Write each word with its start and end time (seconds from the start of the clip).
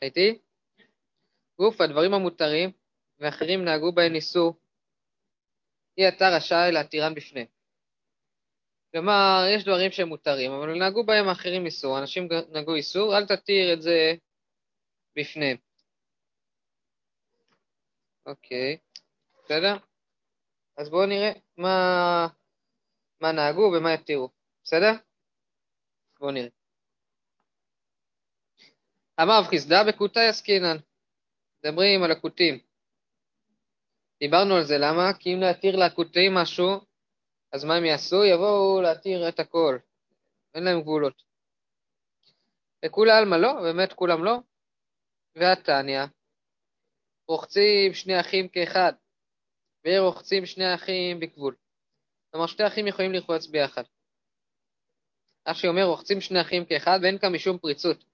הייתי? 0.00 0.38
גוף 1.58 1.80
הדברים 1.80 2.14
המותרים 2.14 2.72
ואחרים 3.18 3.64
נהגו 3.64 3.92
בהן 3.92 4.14
איסור, 4.14 4.56
אי 5.98 6.08
אתה 6.08 6.24
רשאי 6.36 6.72
להתירם 6.72 7.14
בפניהם. 7.14 7.46
כלומר, 8.92 9.44
יש 9.54 9.64
דברים 9.64 9.90
שהם 9.90 10.08
מותרים, 10.08 10.52
אבל 10.52 10.78
נהגו 10.78 11.04
בהם 11.04 11.28
האחרים 11.28 11.66
איסור, 11.66 11.98
אנשים 11.98 12.28
נהגו 12.52 12.74
איסור, 12.74 13.16
אל 13.18 13.26
תתיר 13.26 13.72
את 13.72 13.82
זה 13.82 14.14
בפניהם. 15.16 15.56
אוקיי, 18.26 18.78
בסדר? 19.44 19.76
אז 20.76 20.90
בואו 20.90 21.06
נראה 21.06 21.32
מה, 21.56 22.26
מה 23.20 23.32
נהגו 23.32 23.72
ומה 23.76 23.94
יתירו, 23.94 24.30
בסדר? 24.64 24.92
בואו 26.20 26.30
נראה. 26.30 26.65
אמר 29.22 29.42
חסדה 29.44 29.84
בכותי 29.84 30.20
עסקינן, 30.20 30.76
מדברים 31.58 32.02
על 32.02 32.10
הכותים. 32.10 32.58
דיברנו 34.20 34.54
על 34.54 34.64
זה, 34.64 34.78
למה? 34.78 35.12
כי 35.18 35.34
אם 35.34 35.40
להתיר 35.40 35.76
לכותים 35.76 36.34
משהו, 36.34 36.80
אז 37.52 37.64
מה 37.64 37.74
הם 37.74 37.84
יעשו? 37.84 38.24
יבואו 38.24 38.80
להתיר 38.80 39.28
את 39.28 39.40
הכל. 39.40 39.78
אין 40.54 40.64
להם 40.64 40.80
גבולות. 40.80 41.22
וכולי 42.84 43.12
עלמא 43.12 43.34
לא, 43.34 43.52
באמת 43.62 43.92
כולם 43.92 44.24
לא. 44.24 44.38
והתניא, 45.36 46.02
רוחצים 47.28 47.94
שני 47.94 48.20
אחים 48.20 48.48
כאחד, 48.48 48.92
ורוחצים 49.86 50.46
שני 50.46 50.74
אחים 50.74 51.20
בגבול. 51.20 51.54
כלומר, 52.30 52.46
שתי 52.46 52.66
אחים 52.66 52.86
יכולים 52.86 53.12
לרחוץ 53.12 53.46
ביחד. 53.46 53.82
אשי 55.44 55.68
אומר, 55.68 55.84
רוחצים 55.84 56.20
שני 56.20 56.40
אחים 56.40 56.64
כאחד, 56.64 56.98
ואין 57.02 57.18
כאן 57.18 57.32
משום 57.32 57.58
פריצות. 57.58 58.04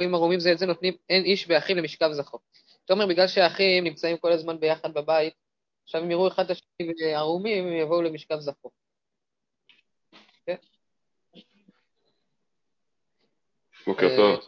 אחים 0.00 0.14
ערומים 0.14 0.40
זה 0.40 0.52
את 0.52 0.58
זה 0.58 0.66
נותנים, 0.66 0.94
אין 1.08 1.24
איש 1.24 1.46
ואחים 1.48 1.76
למשכב 1.76 2.12
זכו. 2.12 2.38
אתה 2.84 2.92
אומר, 2.92 3.06
בגלל 3.06 3.28
שהאחים 3.28 3.84
נמצאים 3.84 4.16
כל 4.16 4.32
הזמן 4.32 4.60
ביחד 4.60 4.94
בבית, 4.94 5.34
עכשיו 5.84 6.02
הם 6.02 6.10
יראו 6.10 6.28
אחד 6.28 6.44
את 6.44 6.50
השני 6.50 7.14
ערומים, 7.14 7.66
הם 7.66 7.72
יבואו 7.72 8.02
למשכב 8.02 8.38
זכו. 8.38 8.70
כן? 10.46 10.54
בוקר 13.86 14.16
טוב. 14.16 14.40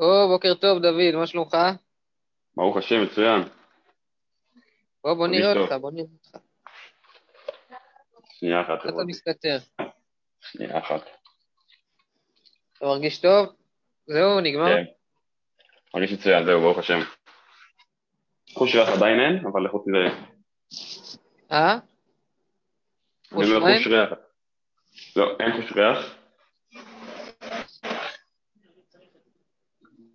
אה, 0.00 0.06
או, 0.06 0.28
בוקר 0.28 0.54
טוב, 0.54 0.78
דוד, 0.78 1.14
מה 1.14 1.26
שלומך? 1.26 1.56
ברוך 2.56 2.76
השם, 2.76 3.02
מצוין. 3.02 3.42
בוא, 5.04 5.14
בוא 5.14 5.26
נראה 5.26 5.52
אותך, 5.52 5.72
בוא 5.80 5.90
נראה 5.90 6.06
אותך. 6.26 6.38
שנייה 8.38 8.60
אחת. 8.60 8.78
אתה 8.88 9.04
מסתתר. 9.06 9.58
שנייה 10.40 10.78
אחת. 10.78 11.02
אתה 12.76 12.86
מרגיש 12.86 13.20
טוב? 13.20 13.57
זהו, 14.08 14.40
נגמר? 14.40 14.66
כן. 14.66 14.84
מרגיש 15.94 16.12
מצוין, 16.12 16.44
זהו, 16.44 16.60
ברוך 16.60 16.78
השם. 16.78 16.98
חוש 18.54 18.74
ריח 18.74 18.88
עדיין 18.88 19.20
אין, 19.20 19.46
אבל 19.46 19.68
חוץ 19.68 19.82
מזה... 19.86 20.16
אה? 21.52 21.78
אני 23.32 23.54
אומר 23.54 23.76
חוש 23.76 23.86
ריח. 23.86 24.18
לא, 25.16 25.36
אין 25.40 25.62
חוש 25.62 25.72
ריח. 25.72 26.14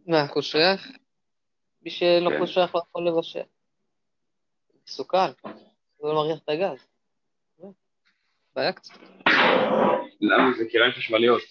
מה, 0.08 0.28
חוש 0.28 0.56
ריח? 0.56 0.88
מי 1.82 1.92
לו 2.22 2.30
כן. 2.30 2.40
חוש 2.40 2.58
ריח 2.58 2.76
לא 2.76 2.82
יכול 2.90 3.08
לבשל. 3.08 3.40
מסוכן, 4.88 5.32
זה 6.00 6.08
לא 6.08 6.14
מריח 6.14 6.40
את 6.44 6.50
הגז. 6.50 6.88
בעיה 8.56 8.74
קצת. 8.74 8.94
למה? 10.22 10.58
זה 10.58 10.64
קיריים 10.72 10.92
חשמליות. 10.92 11.42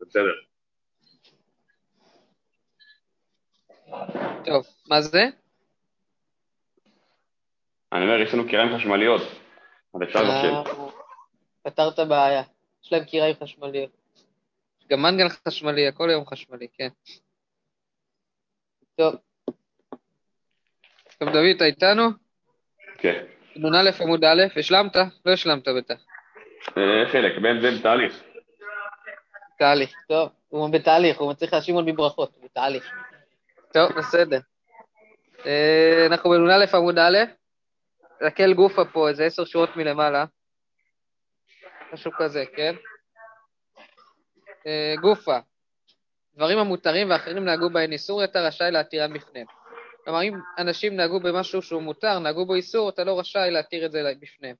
בסדר. 0.00 0.53
טוב, 4.44 4.66
מה 4.88 5.00
זה? 5.00 5.24
אני 7.92 8.04
אומר, 8.04 8.20
יש 8.20 8.34
לנו 8.34 8.48
קיריים 8.48 8.78
חשמליות, 8.78 9.22
אז 9.94 10.02
אפשר 10.02 10.22
לבשל. 10.22 10.70
אה, 10.70 10.90
פתרת 11.62 11.98
בעיה. 12.08 12.42
יש 12.84 12.92
להם 12.92 13.04
קיריים 13.04 13.34
חשמליות. 13.42 13.90
גם 14.90 15.02
מנגל 15.02 15.28
חשמלי, 15.28 15.88
הכל 15.88 16.10
היום 16.10 16.26
חשמלי, 16.26 16.66
כן. 16.72 16.88
טוב. 18.96 19.14
טוב, 21.18 21.28
דוד, 21.28 21.56
אתה 21.56 21.64
איתנו? 21.64 22.02
כן. 22.98 23.24
נ"א 23.56 23.90
עמוד 24.00 24.24
א', 24.24 24.42
השלמת? 24.56 24.96
לא 25.26 25.32
השלמת 25.32 25.68
בטח. 25.68 25.94
אה, 26.78 27.12
חלק, 27.12 27.38
בין 27.42 27.60
זה 27.60 27.70
בתהליך. 27.78 28.22
תהליך, 29.58 29.94
טוב. 30.08 30.28
הוא 30.48 30.68
בתהליך, 30.70 31.18
הוא 31.18 31.30
מצליח 31.30 31.52
להאשים 31.52 31.74
עוד 31.74 31.84
מברכות, 31.86 32.36
בתהליך. 32.44 32.90
טוב, 33.74 33.92
בסדר. 33.92 34.38
אה, 35.46 36.06
אנחנו 36.06 36.30
בנ"א 36.30 36.76
עמוד 36.76 36.98
א', 36.98 37.18
תסתכל 38.02 38.54
גופה 38.54 38.84
פה, 38.84 39.08
איזה 39.08 39.24
עשר 39.24 39.44
שורות 39.44 39.76
מלמעלה. 39.76 40.24
משהו 41.92 42.10
כזה, 42.18 42.44
כן? 42.56 42.74
אה, 44.66 44.94
גופה, 45.00 45.38
דברים 46.34 46.58
המותרים 46.58 47.10
ואחרים 47.10 47.44
נהגו 47.44 47.70
בהן 47.70 47.92
איסור, 47.92 48.24
אתה 48.24 48.40
רשאי 48.40 48.70
להתירם 48.70 49.12
בפניהם. 49.12 49.46
כלומר, 50.04 50.22
אם 50.22 50.34
אנשים 50.58 50.96
נהגו 50.96 51.20
במשהו 51.20 51.62
שהוא 51.62 51.82
מותר, 51.82 52.18
נהגו 52.18 52.46
בו 52.46 52.54
איסור, 52.54 52.88
אתה 52.88 53.04
לא 53.04 53.20
רשאי 53.20 53.50
להתיר 53.50 53.86
את 53.86 53.92
זה 53.92 54.12
בפניהם. 54.20 54.56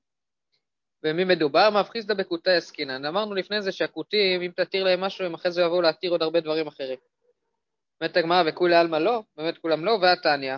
ומי 1.03 1.23
מדובר? 1.23 1.69
מאבחיסדא 1.69 2.13
בכותי 2.13 2.51
עסקינן. 2.51 3.05
אמרנו 3.05 3.35
לפני 3.35 3.61
זה 3.61 3.71
שהכותים, 3.71 4.41
אם 4.41 4.51
תתיר 4.55 4.83
להם 4.83 5.01
משהו, 5.01 5.25
הם 5.25 5.33
אחרי 5.33 5.51
זה 5.51 5.61
יבואו 5.61 5.81
להתיר 5.81 6.11
עוד 6.11 6.21
הרבה 6.21 6.39
דברים 6.39 6.67
אחרים. 6.67 6.97
באמת 8.01 8.17
הגמרא, 8.17 8.43
וכולי 8.47 8.75
עלמא 8.75 8.95
לא, 8.95 9.23
באמת 9.37 9.57
כולם 9.57 9.85
לא, 9.85 9.97
והתניא, 10.01 10.55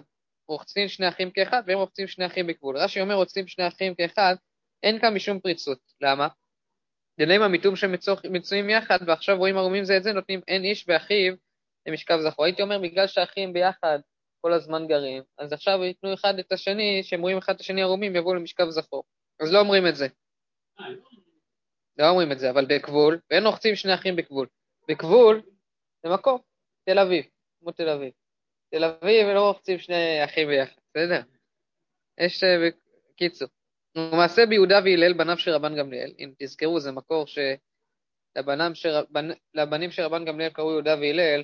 רוחצים 0.48 0.88
שני 0.88 1.10
אחים 1.10 1.32
כאחד, 1.32 1.64
והם 1.68 1.78
רוחצים 1.78 2.08
שני 2.08 2.26
אחים 2.26 2.48
בגבול. 2.48 2.78
רש"י 2.78 3.02
אומר, 3.02 3.16
רוצים 3.16 3.48
שני 3.48 3.68
אחים 3.68 3.96
כאחד, 3.96 4.36
אין 4.84 5.00
כאן 5.00 5.14
משום 5.14 5.40
פריצות. 5.40 5.80
למה? 6.02 6.28
דיני 7.20 7.36
המיתום 7.36 7.76
שמצויים 7.76 8.70
יחד, 8.70 8.98
ועכשיו 9.08 9.38
רואים 9.38 9.58
ערומים 9.58 9.84
זה 9.84 9.98
את 9.98 10.04
זה, 10.04 10.14
נותנים 10.14 10.42
אין 10.48 10.64
איש 10.64 10.86
ואחיו 10.88 11.34
למשכב 11.88 12.18
זכור. 12.20 12.46
הייתי 12.46 12.62
אומר, 12.62 12.80
בגלל 12.80 13.08
שהאחים 13.08 13.54
ביחד 13.54 14.00
כל 14.42 14.54
הזמן 14.54 14.88
גרים, 14.88 15.24
אז 15.38 15.54
עכשיו 15.54 15.84
ייתנו 15.84 16.14
אחד 16.14 16.40
את 16.40 16.52
השני, 16.52 17.04
שהם 17.04 17.22
רואים 17.22 17.38
אחד 17.38 17.56
את 17.56 17.60
השני 17.60 17.82
ערומים, 17.82 18.16
יבואו 18.16 18.36
למשכב 18.36 18.70
זכור. 18.70 19.04
אז 19.40 19.54
לא 19.54 19.60
אומרים 19.60 19.88
את 19.88 19.96
זה. 19.96 20.08
לא 21.98 22.10
אומרים 22.10 22.32
את 22.32 22.40
זה, 22.40 22.50
אבל 22.50 22.66
בגבול, 22.66 23.20
ואין 23.32 23.46
רוחצים 23.46 23.76
שני 23.76 23.94
אחים 23.94 24.16
בגבול. 24.16 24.48
בגבול 24.88 25.42
זה 26.04 26.10
מקום, 26.10 26.40
תל 26.90 27.00
אביב, 27.00 27.26
כמו 27.60 27.72
תל 27.72 27.90
אביב. 27.90 28.14
תל 28.72 28.84
אביב 28.84 29.28
ולא 29.28 29.48
רוחצים 29.48 29.80
שני 29.80 30.24
אחים 30.26 30.48
ביחד, 30.48 30.82
בסדר? 30.90 31.22
יש, 32.20 32.44
אה, 32.44 32.70
בקיצור. 33.10 33.48
ומעשה 33.98 34.42
ביהודה 34.50 34.76
והלל, 34.84 35.14
בניו 35.14 35.38
של 35.38 35.52
רבן 35.52 35.78
גמליאל, 35.78 36.14
אם 36.20 36.34
תזכרו, 36.40 36.80
זה 36.80 36.92
מקור 36.92 37.26
שלבנים 37.28 38.76
של, 38.76 38.90
לבנים 39.54 39.92
של 39.92 40.02
רבן 40.02 40.26
גמליאל 40.26 40.50
קראו 40.50 40.72
יהודה 40.72 40.96
והלל, 40.96 41.44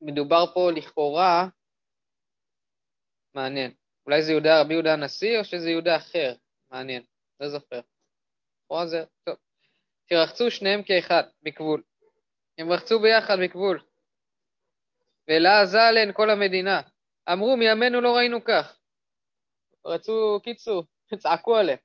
מדובר 0.00 0.44
פה 0.54 0.70
לכאורה, 0.76 1.48
מעניין, 3.34 3.74
אולי 4.06 4.22
זה 4.22 4.32
יהודה, 4.32 4.60
רבי 4.60 4.74
יהודה 4.74 4.92
הנשיא 4.92 5.38
או 5.38 5.44
שזה 5.44 5.70
יהודה 5.70 5.96
אחר, 5.96 6.34
מעניין, 6.70 7.02
לא 7.40 7.48
זוכר. 7.48 7.80
לכאורה 8.64 8.86
זה, 8.86 9.04
טוב. 9.24 9.36
שרחצו 10.06 10.50
שניהם 10.50 10.82
כאחד, 10.82 11.22
בגבול. 11.42 11.82
הם 12.58 12.72
רחצו 12.72 13.00
ביחד 13.00 13.36
בגבול. 13.42 13.87
ולה 15.28 15.66
זלן 15.66 16.12
כל 16.12 16.30
המדינה. 16.30 16.80
אמרו, 17.32 17.56
מימינו 17.56 18.00
לא 18.00 18.16
ראינו 18.16 18.44
כך. 18.44 18.78
רצו, 19.86 20.40
קיצור, 20.44 20.84
צעקו 21.22 21.56
עליהם. 21.56 21.78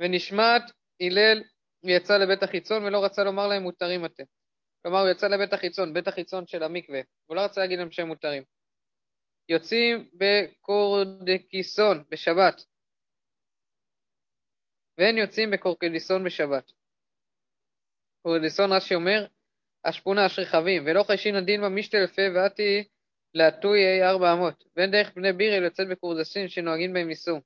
ונשמעת 0.00 0.62
הלל 1.00 1.42
יצא 1.84 2.16
לבית 2.16 2.42
החיצון 2.42 2.84
ולא 2.84 3.04
רצה 3.04 3.24
לומר 3.24 3.46
להם 3.46 3.62
מותרים 3.62 4.04
אתם. 4.04 4.24
כלומר, 4.82 5.00
הוא 5.00 5.08
יצא 5.08 5.26
לבית 5.28 5.52
החיצון, 5.52 5.94
בית 5.94 6.08
החיצון 6.08 6.46
של 6.46 6.62
המקווה, 6.62 7.00
הוא 7.26 7.36
לא 7.36 7.40
רצה 7.40 7.60
להגיד 7.60 7.78
להם 7.78 7.90
שהם 7.90 8.08
מותרים. 8.08 8.42
יוצאים 9.48 10.10
בקורדקיסון 10.14 12.04
בשבת, 12.10 12.62
ואין 14.98 15.18
יוצאים 15.18 15.50
בקורקדיסון 15.50 16.24
בשבת. 16.24 16.72
קורקדיסון 18.22 18.72
רש"י 18.72 18.94
אומר, 18.94 19.26
אשפונה 19.82 20.26
אשרי 20.26 20.46
חבים, 20.46 20.82
ולא 20.86 21.02
חיישין 21.02 21.34
הדין 21.34 21.62
במשתלפה 21.62 22.22
ואתי 22.34 22.84
להטוי 23.34 24.02
ארבע 24.02 24.32
אמות, 24.32 24.64
ואין 24.76 24.90
דרך 24.90 25.14
בני 25.14 25.32
בירי 25.32 25.60
לצאת 25.60 25.88
בקורדסין 25.88 26.48
שנוהגים 26.48 26.92
בהם 26.92 27.10
איסור. 27.10 27.40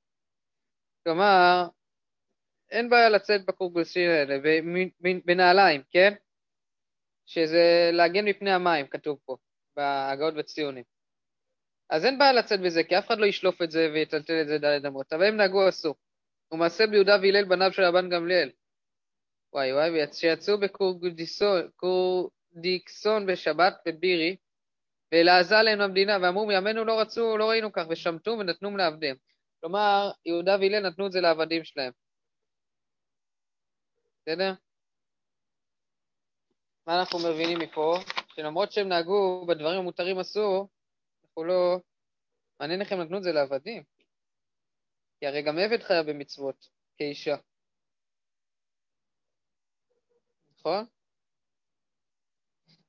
כלומר, 1.03 1.67
אין 2.71 2.89
בעיה 2.89 3.09
לצאת 3.09 3.45
בקורקדיסין 3.45 4.09
האלה, 4.09 4.37
בנעליים, 5.25 5.81
כן? 5.91 6.13
שזה 7.25 7.89
להגן 7.93 8.25
מפני 8.25 8.51
המים, 8.51 8.87
כתוב 8.87 9.19
פה, 9.25 9.37
בהגאות 9.75 10.33
בציונים. 10.33 10.83
אז 11.89 12.05
אין 12.05 12.17
בעיה 12.17 12.33
לצאת 12.33 12.59
בזה, 12.59 12.83
כי 12.83 12.97
אף 12.97 13.07
אחד 13.07 13.17
לא 13.17 13.25
ישלוף 13.25 13.61
את 13.61 13.71
זה 13.71 13.89
ויטלטל 13.93 14.41
את 14.41 14.47
זה 14.47 14.57
דלת 14.57 14.85
אמות, 14.85 15.13
אבל 15.13 15.23
הם 15.23 15.37
נהגו 15.37 15.69
אסור. 15.69 15.95
ומעשה 16.51 16.87
ביהודה 16.87 17.17
והלל 17.21 17.45
בניו 17.45 17.73
של 17.73 17.83
רבן 17.83 18.09
גמליאל. 18.09 18.49
וואי 19.55 19.73
וואי, 19.73 20.13
שיצאו 20.13 20.59
בקורקדיסון, 20.59 21.69
דיקסון 22.53 23.25
בשבת 23.25 23.73
בבירי, 23.85 24.35
ולעזה 25.13 25.57
עליהם 25.57 25.81
המדינה, 25.81 26.17
ואמרו 26.21 26.45
מימינו 26.45 26.85
לא 26.85 26.99
רצו, 27.01 27.37
לא 27.37 27.49
ראינו 27.49 27.71
כך, 27.71 27.85
ושמטו 27.89 28.31
ונתנו 28.31 28.77
לעבדיהם. 28.77 29.15
כלומר, 29.59 30.11
יהודה 30.25 30.55
והלל 30.59 30.87
נתנו 30.87 31.07
את 31.07 31.11
זה 31.11 31.21
לעבדים 31.21 31.63
שלהם. 31.63 31.91
בסדר? 34.21 34.53
מה 36.87 36.99
אנחנו 36.99 37.19
מבינים 37.19 37.59
מפה? 37.59 37.97
שלמרות 38.35 38.71
שהם 38.71 38.87
נהגו 38.87 39.45
בדברים 39.47 39.79
המותרים 39.79 40.19
אסור, 40.19 40.69
אנחנו 41.23 41.43
לא... 41.43 41.79
מעניין 42.59 42.81
איך 42.81 42.91
הם 42.91 43.01
נתנו 43.01 43.17
את 43.17 43.23
זה 43.23 43.31
לעבדים. 43.31 43.83
כי 45.19 45.27
הרי 45.27 45.41
גם 45.41 45.57
עבד 45.57 45.83
חיה 45.83 46.03
במצוות, 46.03 46.67
כאישה. 46.97 47.35
נכון? 50.65 50.85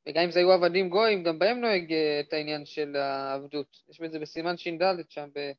וגם 0.09 0.23
אם 0.23 0.31
זה 0.31 0.39
היו 0.39 0.53
עבדים 0.53 0.89
גויים, 0.89 1.23
גם 1.23 1.39
בהם 1.39 1.61
נוהג 1.61 1.93
אה, 1.93 2.21
את 2.21 2.33
העניין 2.33 2.67
של 2.67 2.97
העבדות. 2.97 3.83
יש 3.89 4.01
בזה 4.01 4.19
בסימן 4.19 4.57
ש"ד 4.57 5.11
שם, 5.11 5.29
ב... 5.35 5.51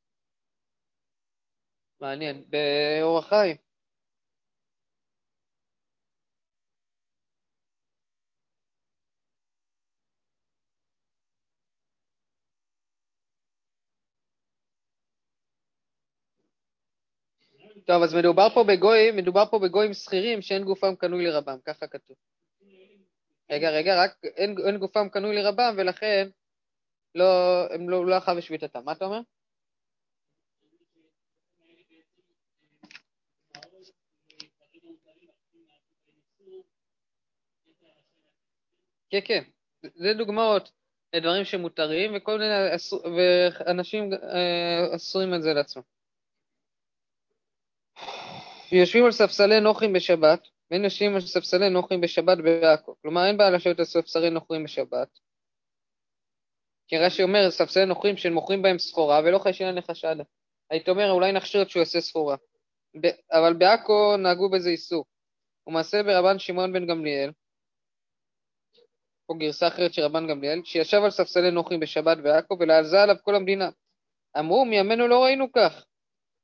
מעניין, 2.02 2.44
באורח 2.50 3.30
חיים. 3.30 3.67
טוב, 17.88 18.04
אז 18.04 18.16
מדובר 18.16 18.50
פה 18.54 18.63
בגויים, 18.63 19.16
מדובר 19.16 19.45
פה 19.45 19.60
בגויים 19.60 19.94
שכירים 19.94 20.42
שאין 20.42 20.63
גופם 20.63 20.95
קנוי 20.95 21.25
לרבם, 21.25 21.57
ככה 21.66 21.88
כתוב. 21.88 22.18
רגע, 23.51 23.69
רגע, 23.69 24.04
רק 24.04 24.12
אין, 24.24 24.56
אין 24.68 24.78
גופם 24.78 25.10
קנוי 25.10 25.36
לרבם, 25.36 25.75
ולכן 25.78 26.28
לא, 27.16 27.25
הם 27.74 27.89
לא, 27.89 28.06
לא 28.06 28.18
אחר 28.18 28.36
בשביתתם. 28.36 28.86
מה 28.86 28.92
אתה 28.92 29.06
אומר? 29.06 29.19
כן, 39.10 39.19
כן. 39.25 39.44
זה 39.83 40.13
דוגמאות 40.18 40.72
לדברים 41.13 41.45
שמותרים, 41.45 42.16
וכל 42.16 42.40
מיני, 42.40 42.54
ואנשים 43.18 44.13
אה, 44.13 44.95
אסורים 44.95 45.33
את 45.33 45.42
זה 45.42 45.54
לעצמם. 45.54 45.96
יושבים 48.72 49.06
על 49.06 49.12
ספסלי 49.12 49.60
נוחים 49.60 49.94
בשבת, 49.94 50.48
ואין 50.72 50.84
יושבים 50.84 51.16
על 51.16 51.22
ספסלי 51.22 51.69
נוחים 51.69 52.02
בשבת 52.02 52.38
בעכו. 52.38 52.96
כלומר, 53.02 53.25
אין 53.25 53.38
בעיה 53.38 53.50
לשבת 53.50 53.80
על 53.80 53.86
ספסלי 53.86 54.30
נוחים 54.30 54.64
בשבת. 54.64 55.19
כי 56.88 56.98
רש"י 56.98 57.24
אומר, 57.24 57.52
ספסלי 57.52 57.86
נוחים 57.86 58.18
שמוכרים 58.18 58.62
בהם 58.62 58.80
סחורה, 58.80 59.19
ולא 59.25 59.40
חיישין 59.40 59.68
עליך 59.68 59.96
שדה. 59.96 60.24
הייתי 60.69 60.90
אומר, 60.92 61.12
אולי 61.12 61.38
את 61.62 61.69
שהוא 61.69 61.80
יעשה 61.80 62.02
סחורה. 62.02 62.36
אבל 63.31 63.54
בעכו 63.54 64.18
נהגו 64.18 64.50
בזה 64.50 64.69
איסור. 64.69 65.06
ומעשה 65.68 66.04
ברבן 66.04 66.40
שמעון 66.40 66.74
בן 66.74 66.88
גמליאל, 66.88 67.31
או 69.30 69.38
גרסה 69.38 69.68
אחרת 69.68 69.94
של 69.94 70.02
רבן 70.02 70.28
גמליאל, 70.28 70.62
שישב 70.66 71.02
על 71.04 71.10
ספסלי 71.10 71.52
נוחים 71.52 71.80
בשבת 71.80 72.18
בעכו, 72.18 72.58
ולעזה 72.60 73.04
עליו 73.04 73.16
כל 73.24 73.36
המדינה. 73.36 73.69
אמרו, 74.40 74.66
מימינו 74.66 75.08
לא 75.08 75.24
ראינו 75.24 75.52
כך. 75.52 75.87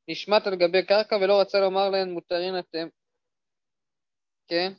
נשמט 0.07 0.47
על 0.47 0.55
גבי 0.55 0.85
קרקע 0.85 1.15
ולא 1.15 1.41
רצה 1.41 1.59
לומר 1.59 1.89
להן 1.89 2.11
מותרים 2.11 2.59
אתם, 2.59 2.87
כן? 4.47 4.73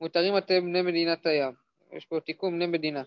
מותרים 0.00 0.38
אתם 0.38 0.60
בני 0.60 0.82
מדינת 0.82 1.26
הים. 1.26 1.52
יש 1.92 2.04
פה 2.04 2.20
תיקון 2.20 2.54
בני 2.54 2.66
מדינה. 2.66 3.02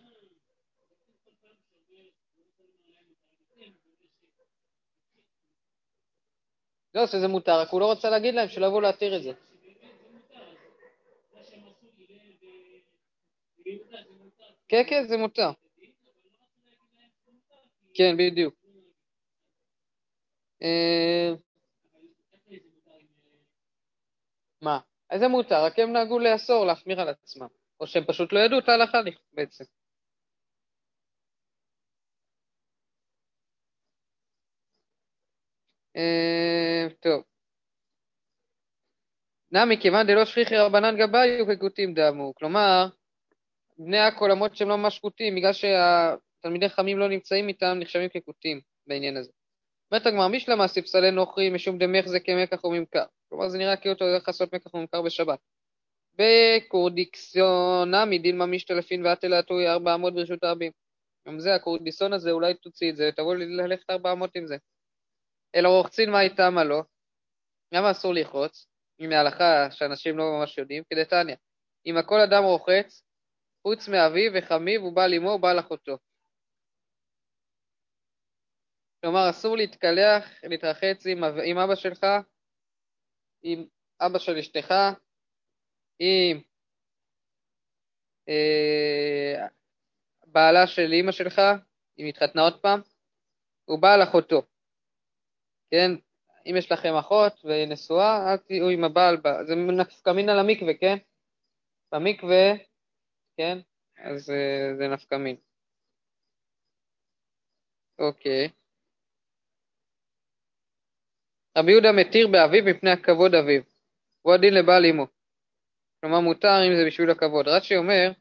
לא, 6.95 7.07
שזה 7.07 7.27
מותר, 7.27 7.59
רק 7.59 7.69
הוא 7.69 7.79
לא 7.79 7.85
רוצה 7.85 8.09
להגיד 8.09 8.33
להם 8.33 8.49
שלא 8.49 8.65
יבואו 8.65 8.81
להתיר 8.81 9.17
את 9.17 9.23
זה. 9.23 9.31
כן, 14.67 14.83
כן, 14.89 15.07
זה 15.07 15.17
מותר. 15.17 15.51
כן, 17.93 18.17
בדיוק. 18.17 18.58
אה, 20.63 21.33
מה? 24.61 24.79
אז 25.09 25.19
זה 25.19 25.27
מותר, 25.27 25.63
רק 25.65 25.79
הם 25.79 25.93
נהגו 25.93 26.19
לאסור, 26.19 26.65
להחמיר 26.65 27.01
על 27.01 27.09
עצמם. 27.09 27.47
או 27.79 27.87
שהם 27.87 28.03
פשוט 28.05 28.33
לא 28.33 28.39
ידעו 28.39 28.59
את 28.59 28.69
ההלכה 28.69 28.97
בעצם. 29.33 29.63
אה, 35.95 36.87
טוב. 36.99 37.23
נע 39.51 39.65
מכיוון 39.65 40.07
דלא 40.07 40.25
שכיחי 40.25 40.57
רבנן 40.57 40.95
גבאי 40.97 41.41
וכגותים 41.41 41.93
דאמו. 41.93 42.35
כלומר, 42.35 42.87
בני 43.77 43.99
עכו, 43.99 44.27
למרות 44.27 44.55
שהם 44.55 44.69
לא 44.69 44.77
ממש 44.77 44.99
כותים, 44.99 45.35
בגלל 45.35 45.53
שהתלמידי 45.53 46.69
חכמים 46.69 46.97
לא 46.99 47.09
נמצאים 47.09 47.47
איתם, 47.47 47.77
נחשבים 47.79 48.09
ככותים 48.09 48.61
בעניין 48.87 49.17
הזה. 49.17 49.38
אומרת 49.91 50.05
הגמרא, 50.05 50.27
משלמה 50.27 50.67
ספסלי 50.67 51.11
נוכרי 51.11 51.49
משום 51.49 51.77
דמך 51.77 52.05
זה 52.05 52.19
כמקח 52.19 52.63
וממכר. 52.63 53.05
כלומר, 53.29 53.49
זה 53.49 53.57
נראה 53.57 53.77
כאילו 53.77 53.95
אתה 53.95 54.03
הולך 54.03 54.27
לעשות 54.27 54.53
מקח 54.53 54.73
וממכר 54.73 55.01
בשבת. 55.01 55.39
בקורדיקסיונמי 56.15 58.19
דילמה 58.19 58.45
משתלפין 58.45 59.05
ואטלתוי 59.05 59.69
ארבע 59.69 59.95
אמות 59.95 60.13
ברשות 60.13 60.43
הרבים. 60.43 60.71
גם 61.27 61.39
זה, 61.39 61.55
הקורדיסון 61.55 62.13
הזה, 62.13 62.31
אולי 62.31 62.53
תוציא 62.53 62.89
את 62.89 62.95
זה, 62.95 63.09
תבוא 63.15 63.35
ללכת 63.35 63.89
ארבע 63.89 64.11
אמות 64.11 64.35
עם 64.35 64.47
זה. 64.47 64.57
אלא 65.55 65.69
רוחצין 65.69 66.11
מה 66.11 66.21
איתם 66.21 66.53
מה 66.55 66.63
לא? 66.63 66.83
למה 67.71 67.91
אסור 67.91 68.13
לרחוץ? 68.13 68.67
אם 68.99 69.11
ההלכה 69.11 69.71
שאנשים 69.71 70.17
לא 70.17 70.31
ממש 70.31 70.57
יודעים, 70.57 70.83
כדתניא. 70.89 71.35
אם 71.85 71.97
הכל 71.97 72.19
אדם 72.19 72.43
רוחץ, 72.43 73.03
חוץ 73.61 73.87
מאביו 73.87 74.31
וחמיו 74.35 74.83
ובעל 74.83 75.13
אמו 75.13 75.29
ובעל 75.29 75.59
אחותו. 75.59 75.97
כלומר, 79.01 79.29
אסור 79.29 79.57
להתקלח, 79.57 80.43
להתרחץ 80.43 81.07
עם, 81.07 81.23
עם 81.23 81.57
אבא 81.57 81.75
שלך, 81.75 82.05
עם 83.43 83.65
אבא 84.01 84.19
של 84.19 84.37
אשתך, 84.37 84.73
עם 85.99 86.41
אה, 88.29 89.47
בעלה 90.25 90.67
של 90.67 90.91
אימא 90.93 91.11
שלך, 91.11 91.41
אם 91.99 92.05
התחתנה 92.05 92.41
עוד 92.41 92.61
פעם, 92.61 92.81
הוא 93.65 93.81
בעל 93.81 94.03
אחותו. 94.03 94.41
כן? 95.71 95.91
אם 96.45 96.55
יש 96.57 96.71
לכם 96.71 96.93
אחות 96.99 97.45
והיא 97.45 97.67
נשואה, 97.67 98.31
אל 98.31 98.37
תהיו 98.37 98.69
עם 98.69 98.83
הבעל, 98.83 99.17
זה 99.47 99.55
נפקא 99.55 100.09
מין 100.09 100.29
על 100.29 100.39
המקווה, 100.39 100.73
כן? 100.73 100.97
במקווה, 101.91 102.53
כן? 103.37 103.57
אז 103.97 104.29
אה, 104.29 104.75
זה 104.77 104.87
נפקא 104.87 105.15
מין. 105.15 105.35
אוקיי. 107.99 108.49
רבי 111.59 111.71
יהודה 111.71 111.91
מתיר 111.91 112.27
באביו 112.27 112.63
מפני 112.65 112.89
הכבוד 112.91 113.35
אביו, 113.35 113.61
הוא 114.21 114.33
הדין 114.33 114.53
לבעל 114.53 114.85
אמו. 114.85 115.07
כלומר 116.01 116.19
מותר 116.19 116.59
אם 116.67 116.75
זה 116.75 116.83
בשביל 116.87 117.09
הכבוד. 117.09 117.47
רש"י 117.47 117.77
אומר, 117.77 118.11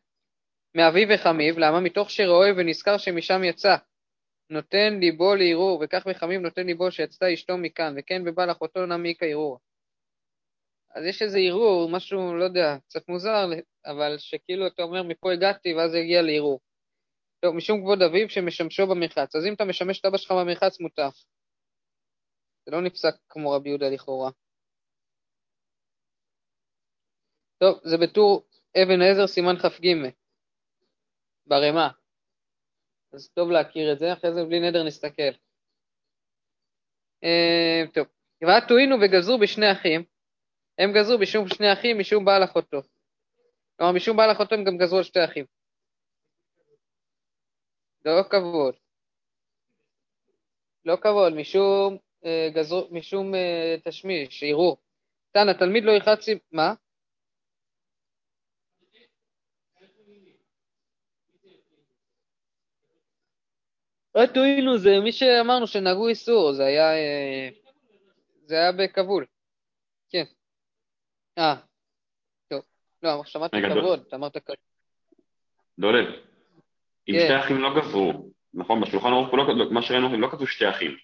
מאביו 0.75 1.09
וחמיו, 1.15 1.59
למה? 1.59 1.81
מתוך 1.81 2.11
שרואה 2.11 2.51
ונזכר 2.57 2.99
שמשם 2.99 3.45
יצא. 3.45 3.77
נותן 4.51 4.99
ליבו 5.01 5.35
לערעור, 5.35 5.81
וכך 5.85 6.07
מחמיו 6.07 6.41
נותן 6.41 6.67
ליבו 6.67 6.91
שיצאה 6.91 7.35
אשתו 7.35 7.59
מכאן, 7.59 7.95
וכן 7.97 8.25
בבעל 8.25 8.51
אחותו 8.51 8.87
נעמיק 8.87 9.23
הערעור. 9.23 9.59
אז 10.95 11.05
יש 11.05 11.23
איזה 11.23 11.39
ערעור, 11.39 11.91
משהו, 11.91 12.37
לא 12.37 12.45
יודע, 12.45 12.77
קצת 12.89 13.09
מוזר, 13.09 13.47
אבל 13.87 14.19
שכאילו 14.19 14.67
אתה 14.67 14.83
אומר, 14.83 15.03
מפה 15.03 15.33
הגעתי, 15.33 15.75
ואז 15.75 15.95
הגיע 15.95 16.23
לערעור. 16.23 16.61
טוב, 17.41 17.55
משום 17.55 17.81
כבוד 17.81 18.03
אביו 18.03 18.31
שמשמשו 18.31 18.87
במרחץ. 18.87 19.37
אז 19.37 19.47
אם 19.47 19.55
אתה 19.55 19.65
משמש 19.65 20.01
את 20.01 20.05
אבא 20.05 20.17
שלך 20.17 20.31
במרחץ, 20.31 20.81
מותר. 20.81 21.09
זה 22.69 22.73
לא 22.73 22.83
נפסק 22.83 23.15
כמו 23.29 23.51
רבי 23.51 23.69
יהודה 23.69 23.89
לכאורה. 23.89 24.31
טוב, 27.59 27.81
זה 27.85 27.97
בטור 28.03 28.47
אבן 28.77 29.03
עזר 29.03 29.27
סימן 29.27 29.57
כ"ג, 29.57 29.87
ברמה. 31.47 31.89
אז 33.13 33.31
טוב 33.31 33.51
להכיר 33.51 33.93
את 33.93 33.99
זה, 33.99 34.13
אחרי 34.13 34.35
זה 34.35 34.45
בלי 34.45 34.61
נדר 34.61 34.85
נסתכל. 34.87 35.33
אה, 37.25 37.83
טוב, 37.95 38.07
ואת 38.43 38.69
טועינו 38.69 38.97
וגזרו 38.97 39.39
בשני 39.39 39.73
אחים, 39.73 40.05
הם 40.79 40.91
גזרו 40.93 41.19
בשום 41.19 41.49
שני 41.49 41.73
אחים 41.73 41.99
משום 41.99 42.25
בעל 42.25 42.45
אחותו. 42.45 42.79
כלומר, 43.77 43.93
משום 43.93 44.17
בעל 44.17 44.33
אחותו 44.33 44.55
הם 44.55 44.65
גם 44.65 44.79
גזרו 44.79 44.99
על 44.99 45.05
שתי 45.05 45.25
אחים. 45.25 45.45
לא 48.05 48.23
כבוד. 48.31 48.75
לא 50.85 50.97
כבוד, 50.97 51.33
משום 51.33 52.08
אה, 52.29 52.51
גזרו, 52.55 52.89
משום 52.91 53.35
אה, 53.35 53.77
תשמיש, 53.85 54.43
ערעור. 54.43 54.77
תנא, 55.33 55.53
תלמיד 55.53 55.85
לא 55.85 55.93
יחצי, 55.93 56.39
מה? 56.53 56.75
רטואינו 64.17 64.79
זה 64.79 64.91
מי 65.05 65.13
שאמרנו 65.13 65.67
שנהגו 65.67 66.09
איסור, 66.09 66.53
זה 66.53 66.65
היה 66.65 66.93
אה, 66.93 67.49
זה 68.45 68.55
היה 68.55 68.73
בכבול. 68.73 69.27
כן. 70.11 70.25
אה, 71.39 71.55
טוב. 72.49 72.63
לא, 73.03 73.23
שמעתי 73.25 73.57
כבוד, 73.63 73.85
לא- 73.85 73.95
אתה 73.95 74.17
אמרת 74.17 74.37
כבוד. 74.37 74.57
דולב, 75.79 76.07
לא 76.07 76.17
אם 77.09 77.15
כן. 77.15 77.25
שתי 77.25 77.39
אחים 77.39 77.63
לא 77.63 77.81
גזרו, 77.81 78.31
נכון, 78.55 78.81
בשולחן 78.81 79.09
ערוך, 79.09 79.35
לא 79.35 79.71
מה 79.71 79.83
שראינו, 79.83 80.07
הם 80.07 80.21
לא 80.21 80.29
כתבו 80.29 80.47
שתי 80.47 80.69
אחים. 80.69 80.97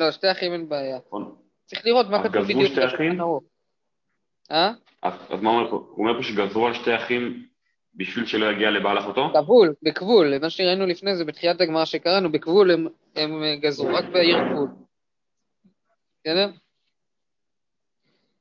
לא, 0.00 0.12
שתי 0.12 0.30
אחים 0.30 0.52
אין 0.52 0.68
בעיה. 0.68 0.98
נכון? 1.06 1.36
צריך 1.66 1.86
לראות 1.86 2.06
מה 2.06 2.18
כתוב 2.18 2.32
גזרו 2.32 2.44
בדיוק 2.44 2.72
שתי 2.72 2.86
אחים? 2.86 3.20
אה? 4.50 4.72
אז, 5.02 5.40
מה 5.42 5.50
אומר 5.50 5.70
פה? 5.70 5.76
הוא 5.76 6.08
אומר 6.08 6.16
פה 6.16 6.22
שגזרו 6.22 6.66
על 6.66 6.74
שתי 6.74 6.96
אחים 6.96 7.46
בשביל 7.94 8.26
שלא 8.26 8.46
יגיע 8.52 8.70
לבעל 8.70 8.98
אחותו? 8.98 9.28
כבול, 9.34 9.74
בכבול, 9.82 10.38
מה 10.38 10.50
שראינו 10.50 10.86
לפני 10.86 11.16
זה 11.16 11.24
בתחילת 11.24 11.60
הגמרא 11.60 11.84
שקראנו, 11.84 12.32
בכבול 12.32 12.70
הם, 12.70 12.86
הם 13.16 13.42
אה, 13.42 13.56
גזרו, 13.56 13.88
רק 13.94 14.04
בעיר 14.12 14.36
גבול. 14.52 14.68
בסדר? 16.20 16.50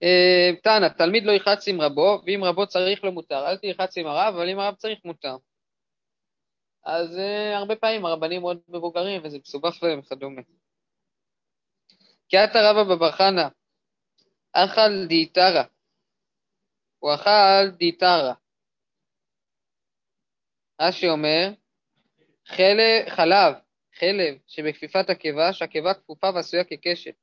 אה, 0.03 0.51
תנא, 0.63 0.87
תלמיד 0.87 1.23
לא 1.23 1.31
יחץ 1.31 1.67
עם 1.67 1.81
רבו, 1.81 2.21
ואם 2.25 2.43
רבו 2.43 2.67
צריך 2.67 3.03
לו 3.03 3.11
מותר. 3.11 3.47
אל 3.47 3.57
תלחץ 3.57 3.97
עם 3.97 4.07
הרב, 4.07 4.33
אבל 4.35 4.49
אם 4.49 4.59
הרב 4.59 4.75
צריך 4.75 4.99
מותר. 5.05 5.35
אז 6.85 7.17
uh, 7.17 7.57
הרבה 7.57 7.75
פעמים 7.75 8.05
הרבנים 8.05 8.41
מאוד 8.41 8.59
מבוגרים 8.69 9.21
וזה 9.23 9.37
מסובך 9.37 9.83
להם 9.83 9.99
וכדומה. 9.99 10.41
עתה 12.37 12.59
רבא 12.71 12.95
בבר 12.95 13.11
חנא, 13.11 13.47
אכל 14.53 15.07
דאיתרא, 15.07 15.63
הוא 16.99 17.13
אכל 17.13 17.69
דאיתרא. 17.77 18.33
רש"י 20.81 21.09
אומר, 21.09 21.49
חלב, 23.07 23.53
חלב, 23.99 24.37
שבכפיפת 24.47 25.09
הקיבה, 25.09 25.53
שהקיבה 25.53 25.93
כפופה 25.93 26.29
ועשויה 26.35 26.63
כקשת. 26.63 27.15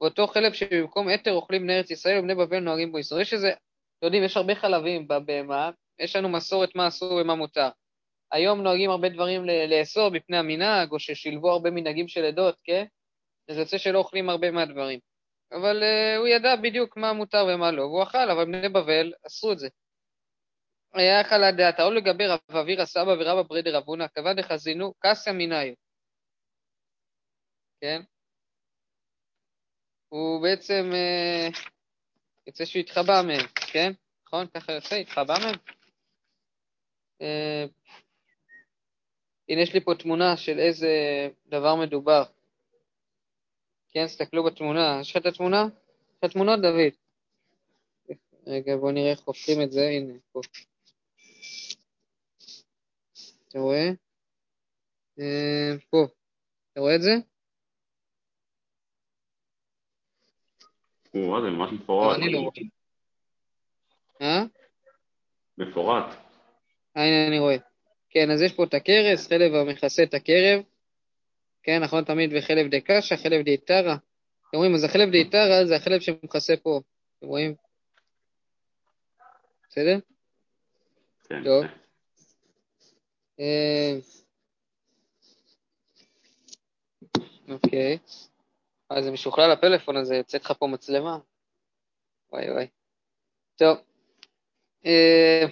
ואותו 0.00 0.26
חלב 0.26 0.52
שבמקום 0.52 1.06
אתר 1.14 1.32
אוכלים 1.32 1.62
בני 1.62 1.76
ארץ 1.76 1.90
ישראל 1.90 2.18
ובני 2.18 2.34
בבל 2.34 2.58
נוהגים 2.58 2.92
בו 2.92 2.98
איסור. 2.98 3.20
יש 3.20 3.32
איזה, 3.34 3.48
אתם 3.48 4.06
יודעים, 4.06 4.24
יש 4.24 4.36
הרבה 4.36 4.54
חלבים 4.54 5.08
בבהמה, 5.08 5.70
יש 5.98 6.16
לנו 6.16 6.28
מסורת 6.28 6.74
מה 6.74 6.88
אסור 6.88 7.12
ומה 7.12 7.34
מותר. 7.34 7.68
היום 8.32 8.62
נוהגים 8.62 8.90
הרבה 8.90 9.08
דברים 9.08 9.44
לאסור 9.44 10.10
בפני 10.10 10.36
המנהג, 10.36 10.92
או 10.92 10.98
ששילבו 10.98 11.50
הרבה 11.50 11.70
מנהגים 11.70 12.08
של 12.08 12.24
עדות, 12.24 12.60
כן? 12.64 12.84
אז 13.48 13.56
יוצא 13.56 13.78
שלא 13.78 13.98
אוכלים 13.98 14.28
הרבה 14.28 14.50
מהדברים. 14.50 15.00
אבל 15.52 15.82
uh, 15.82 16.18
הוא 16.18 16.26
ידע 16.26 16.56
בדיוק 16.56 16.96
מה 16.96 17.12
מותר 17.12 17.46
ומה 17.54 17.70
לא, 17.70 17.82
והוא 17.82 18.02
אכל, 18.02 18.30
אבל 18.30 18.44
בני 18.44 18.68
בבל 18.68 19.12
אסרו 19.26 19.52
את 19.52 19.58
זה. 19.58 19.68
היה 20.94 21.20
אכל 21.20 21.42
הדעת, 21.44 21.80
או 21.80 21.90
לגבי 21.90 22.26
רב 22.26 22.56
אבירא 22.60 22.84
סבא 22.84 23.10
ורבא 23.10 23.42
ברי 23.42 23.62
דרב 23.62 23.82
הונא, 23.86 24.06
כבד 24.14 24.34
דחזינו, 24.36 24.94
קסא 24.98 25.30
מנאיו. 25.30 25.74
כן? 27.80 28.02
הוא 30.08 30.42
בעצם, 30.42 30.90
אה, 30.94 31.48
יוצא 32.46 32.64
שהוא 32.64 32.80
התחבא 32.80 33.22
מהם, 33.26 33.46
כן? 33.72 33.92
נכון? 34.26 34.46
ככה 34.46 34.72
יוצא, 34.72 34.94
התחבא 34.94 35.34
מהם? 35.44 35.54
אה, 37.22 37.64
הנה 39.48 39.62
יש 39.62 39.74
לי 39.74 39.80
פה 39.80 39.94
תמונה 39.98 40.36
של 40.36 40.58
איזה 40.58 40.88
דבר 41.46 41.74
מדובר. 41.74 42.22
כן, 43.90 44.06
תסתכלו 44.06 44.44
בתמונה. 44.44 44.98
יש 45.00 45.10
לך 45.10 45.16
את 45.16 45.26
התמונה? 45.26 45.66
יש 46.12 46.24
לך 46.24 46.32
תמונות, 46.32 46.60
דוד? 46.60 46.92
רגע, 48.46 48.76
בואו 48.76 48.92
נראה 48.92 49.10
איך 49.10 49.20
הופכים 49.20 49.62
את 49.62 49.72
זה. 49.72 49.88
הנה, 49.88 50.14
פה. 50.32 50.40
אתה 53.48 53.58
רואה? 53.58 53.88
אה, 55.20 55.72
פה. 55.90 56.06
אתה 56.72 56.80
רואה 56.80 56.94
את 56.94 57.02
זה? 57.02 57.10
וואו, 61.14 61.42
זה 61.42 61.50
ממש 61.50 61.72
מפורט. 61.72 62.16
אני 62.16 62.32
לא 62.32 62.38
רואה. 62.38 62.52
אה? 64.22 64.42
מפורט. 65.58 66.04
אה, 66.96 67.02
הנה 67.02 67.26
אני 67.28 67.38
רואה. 67.38 67.56
כן, 68.10 68.30
אז 68.30 68.42
יש 68.42 68.52
פה 68.52 68.64
את 68.64 68.74
הכרס, 68.74 69.28
חלב 69.28 69.54
המכסה 69.54 70.02
את 70.02 70.14
הקרב. 70.14 70.62
כן, 71.62 71.82
נכון 71.82 72.04
תמיד, 72.04 72.30
וחלב 72.36 72.66
דקשה, 72.70 73.16
חלב 73.16 73.44
דאיתרא. 73.44 73.94
אתם 74.48 74.56
רואים, 74.56 74.74
אז 74.74 74.84
החלב 74.84 75.10
דאיתרא 75.10 75.64
זה 75.64 75.76
החלב 75.76 76.00
שמכסה 76.00 76.56
פה. 76.62 76.80
אתם 77.18 77.26
רואים? 77.26 77.54
בסדר? 79.68 79.98
כן. 81.28 81.44
טוב. 81.44 81.64
אה, 83.40 83.94
אוקיי. 87.48 87.98
אה, 88.92 89.02
זה 89.02 89.10
משוכלל 89.10 89.50
הפלאפון 89.52 89.96
הזה, 89.96 90.14
יוצאת 90.14 90.44
לך 90.44 90.52
פה 90.58 90.66
מצלמה. 90.66 91.18
וואי 92.32 92.50
וואי. 92.50 92.66
טוב. 93.56 93.78
אה, 94.86 95.44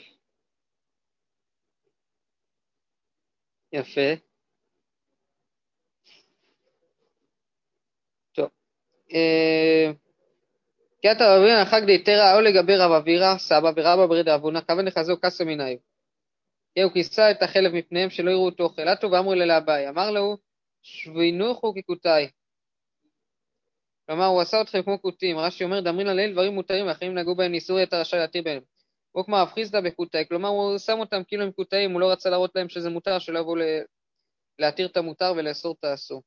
יפה. 3.72 4.25
אה, 9.12 9.90
קריאת 11.02 11.20
הרבינה 11.20 11.66
חג 11.66 11.84
דהיתרא 11.86 12.36
או 12.36 12.40
לגבי 12.40 12.76
רב 12.76 12.92
אבירא 12.92 13.38
סבא 13.38 13.70
ורבא 13.76 14.06
ברי 14.06 14.22
דאבונה 14.22 14.60
כוון 14.60 14.84
לחזו 14.84 15.16
קסא 15.20 15.42
מנאיו. 15.42 15.78
כי 16.74 16.82
הוא 16.82 16.92
כיסה 16.92 17.30
את 17.30 17.42
החלב 17.42 17.72
מפניהם 17.72 18.10
שלא 18.10 18.30
יראו 18.30 18.44
אותו 18.46 18.64
אוכל. 18.64 18.88
אטו 18.88 19.10
ואמרו 19.10 19.32
אלה 19.32 19.58
אביי. 19.58 19.88
אמר 19.88 20.10
לו 20.10 20.36
שבינוכו 20.82 21.74
ככותאי. 21.74 22.28
כלומר, 24.06 24.26
הוא 24.26 24.40
עשה 24.40 24.60
אתכם 24.60 24.82
כמו 24.82 25.02
כותים. 25.02 25.38
רש"י 25.38 25.64
אומר, 25.64 25.80
דמרין 25.80 26.08
עליהם 26.08 26.32
דברים 26.32 26.54
מותרים 26.54 26.86
ואחרים 26.86 27.14
נגעו 27.14 27.34
בהם 27.34 27.52
ניסוי 27.52 27.82
אתה 27.82 28.00
רשאי 28.00 28.18
להתיר 28.18 28.42
בהם. 28.42 28.62
הוא 29.12 29.24
כמו 29.24 29.36
רב 29.36 29.48
חיסדא 29.48 29.80
בכותאי, 29.80 30.24
כלומר, 30.28 30.48
הוא 30.48 30.78
שם 30.78 30.98
אותם 30.98 31.22
כאילו 31.26 31.42
הם 31.42 31.52
כותאים, 31.52 31.92
הוא 31.92 32.00
לא 32.00 32.12
רצה 32.12 32.30
להראות 32.30 32.56
להם 32.56 32.68
שזה 32.68 32.90
מותר, 32.90 33.18
שלא 33.18 33.38
יבואו 33.38 33.56
להתיר 34.58 34.86
את 34.86 34.96
המותר 34.96 35.32
ולאסור 35.36 35.74
את 35.78 35.84
האסור. 35.84 36.22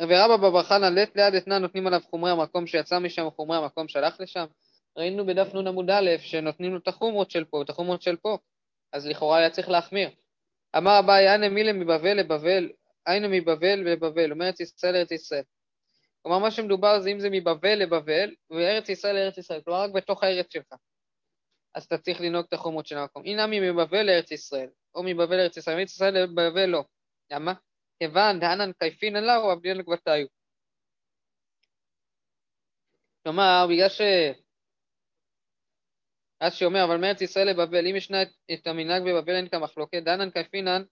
ורבא 0.00 0.36
בבר 0.36 0.62
חנא 0.62 0.86
לית 0.86 1.16
ליד 1.16 1.34
אתנן 1.34 1.62
נותנים 1.62 1.86
עליו 1.86 2.00
חומרי 2.10 2.30
המקום 2.30 2.66
שיצא 2.66 2.98
משם 2.98 3.26
וחומרי 3.26 3.56
המקום 3.56 3.88
שהלך 3.88 4.20
לשם. 4.20 4.46
ראינו 4.96 5.26
בדף 5.26 5.54
נ 5.54 5.66
עמוד 5.66 5.90
א' 5.90 6.10
שנותנים 6.18 6.72
לו 6.72 6.78
את 6.78 6.88
החומרות 6.88 7.30
של 7.30 7.44
פה, 7.44 7.62
את 7.62 7.70
החומרות 7.70 8.02
של 8.02 8.16
פה, 8.16 8.38
אז 8.92 9.06
לכאורה 9.06 9.38
היה 9.38 9.50
צריך 9.50 9.68
להחמיר. 9.68 10.10
אמר 10.76 10.98
אביי, 10.98 11.34
אנא 11.34 11.48
מילה 11.48 11.72
מבבל 11.72 12.18
לבבל, 12.18 12.70
היינו 13.06 13.28
מבבל 13.30 13.92
לבבל, 13.92 14.32
אומרת 14.32 14.60
ישראל 14.60 14.94
לארץ 14.94 15.10
ישראל. 15.10 15.42
כלומר, 16.22 16.38
מה 16.38 16.50
שמדובר 16.50 17.00
זה 17.00 17.10
אם 17.10 17.20
זה 17.20 17.28
מבבל 17.30 17.74
לבבל, 17.74 18.34
וארץ 18.50 18.88
ישראל 18.88 19.14
לארץ 19.14 19.38
ישראל, 19.38 19.60
כלומר 19.60 19.80
רק 19.80 19.90
בתוך 19.90 20.24
הארץ 20.24 20.52
שלך. 20.52 20.72
אז 21.74 21.84
אתה 21.84 21.98
צריך 21.98 22.20
לנהוג 22.20 22.44
את 22.48 22.52
החומות 22.52 22.86
של 22.86 22.98
המקום. 22.98 23.22
הנה 23.26 23.46
מבבל 23.46 24.02
לארץ 24.02 24.30
ישראל, 24.30 24.68
או 24.94 25.02
מבבל 25.02 25.36
לארץ 25.36 25.56
ישראל, 25.56 25.76
מארץ 25.76 25.90
ישראל 25.90 26.18
לבבל 26.18 26.66
לא. 26.66 26.84
למה? 27.30 27.52
כיוון 27.98 28.40
דהנן 28.40 28.72
קייפין 28.78 29.16
עליו, 29.16 29.40
או 29.42 29.52
אבדין 29.52 29.76
לגבתיו. 29.76 30.26
כלומר, 33.22 33.66
בגלל 33.70 33.88
ש... 33.88 34.00
רש"י 36.42 36.64
אומר, 36.64 36.84
אבל 36.84 36.96
מארץ 36.96 37.20
ישראל 37.20 37.48
לבבל, 37.48 37.86
אם 37.86 37.96
ישנה 37.96 38.22
את, 38.22 38.28
את 38.52 38.66
המנהג 38.66 39.02
בבבל 39.02 39.36
אין 39.36 39.48
כמחלוקת, 39.48 40.02
דהנן 40.02 40.30
קייפינן 40.30 40.82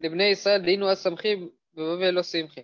לבני 0.00 0.24
ישראל 0.24 0.62
דהינו 0.62 0.90
אז 0.90 0.98
סמכי, 0.98 1.36
בבבל 1.74 2.10
לא 2.10 2.22
שמחי. 2.22 2.60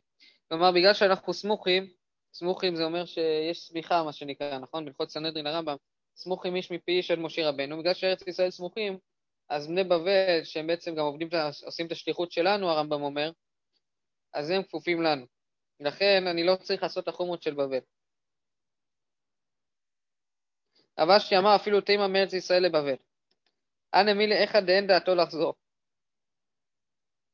כלומר, 0.49 0.73
בגלל 0.73 0.95
שאנחנו 0.95 1.33
סמוכים, 1.33 1.87
סמוכים 2.35 2.76
זה 2.76 2.85
אומר 2.85 3.04
שיש 3.04 3.61
סמיכה, 3.61 4.02
מה 4.02 4.12
שנקרא, 4.12 4.59
נכון? 4.59 4.85
בהלכות 4.85 5.11
סנהדרין 5.11 5.47
הרמב"ם, 5.47 5.76
סמוכים 6.16 6.56
איש 6.56 6.73
מפי 6.73 6.92
איש 6.92 7.11
עד 7.11 7.18
משה 7.18 7.49
רבנו, 7.49 7.78
בגלל 7.78 7.95
שארץ 7.95 8.26
ישראל 8.26 8.50
סמוכים, 8.50 8.99
אז 9.49 9.66
בני 9.66 9.85
בבל, 9.85 10.45
שהם 10.45 10.66
בעצם 10.66 10.95
גם 10.95 11.04
עובדים, 11.04 11.28
עושים 11.64 11.87
את 11.87 11.92
השליחות 11.92 12.33
שלנו, 12.33 12.71
הרמב"ם 12.71 13.02
אומר, 13.02 13.30
אז 14.33 14.50
הם 14.50 14.62
כפופים 14.62 15.02
לנו. 15.02 15.26
לכן 15.80 16.26
אני 16.26 16.45
לא 16.45 16.56
צריך 16.56 16.83
לעשות 16.83 17.04
את 17.04 17.09
החומות 17.09 17.42
של 17.42 17.54
בבל. 17.54 17.78
רבשי 20.99 21.38
אמר 21.38 21.56
אפילו 21.56 21.80
תימא 21.80 22.06
מארץ 22.06 22.33
ישראל 22.33 22.62
לבבל. 22.62 22.97
אנא 23.95 24.12
מילי 24.14 24.35
איכא 24.35 24.61
דאין 24.61 24.87
דעתו 24.87 25.14
לחזור. 25.14 25.54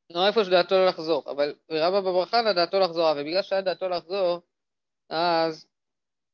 לא 0.09 0.27
איפה 0.27 0.45
שדעתו 0.45 0.75
לא 0.75 0.87
לחזור, 0.87 1.31
אבל 1.31 1.55
רבא 1.71 1.99
בבר 2.01 2.25
חנא 2.25 2.53
דעתו 2.53 2.79
לחזור, 2.79 3.11
ובגלל 3.11 3.41
שהיה 3.41 3.61
דעתו 3.61 3.89
לחזור, 3.89 4.41
אז 5.09 5.67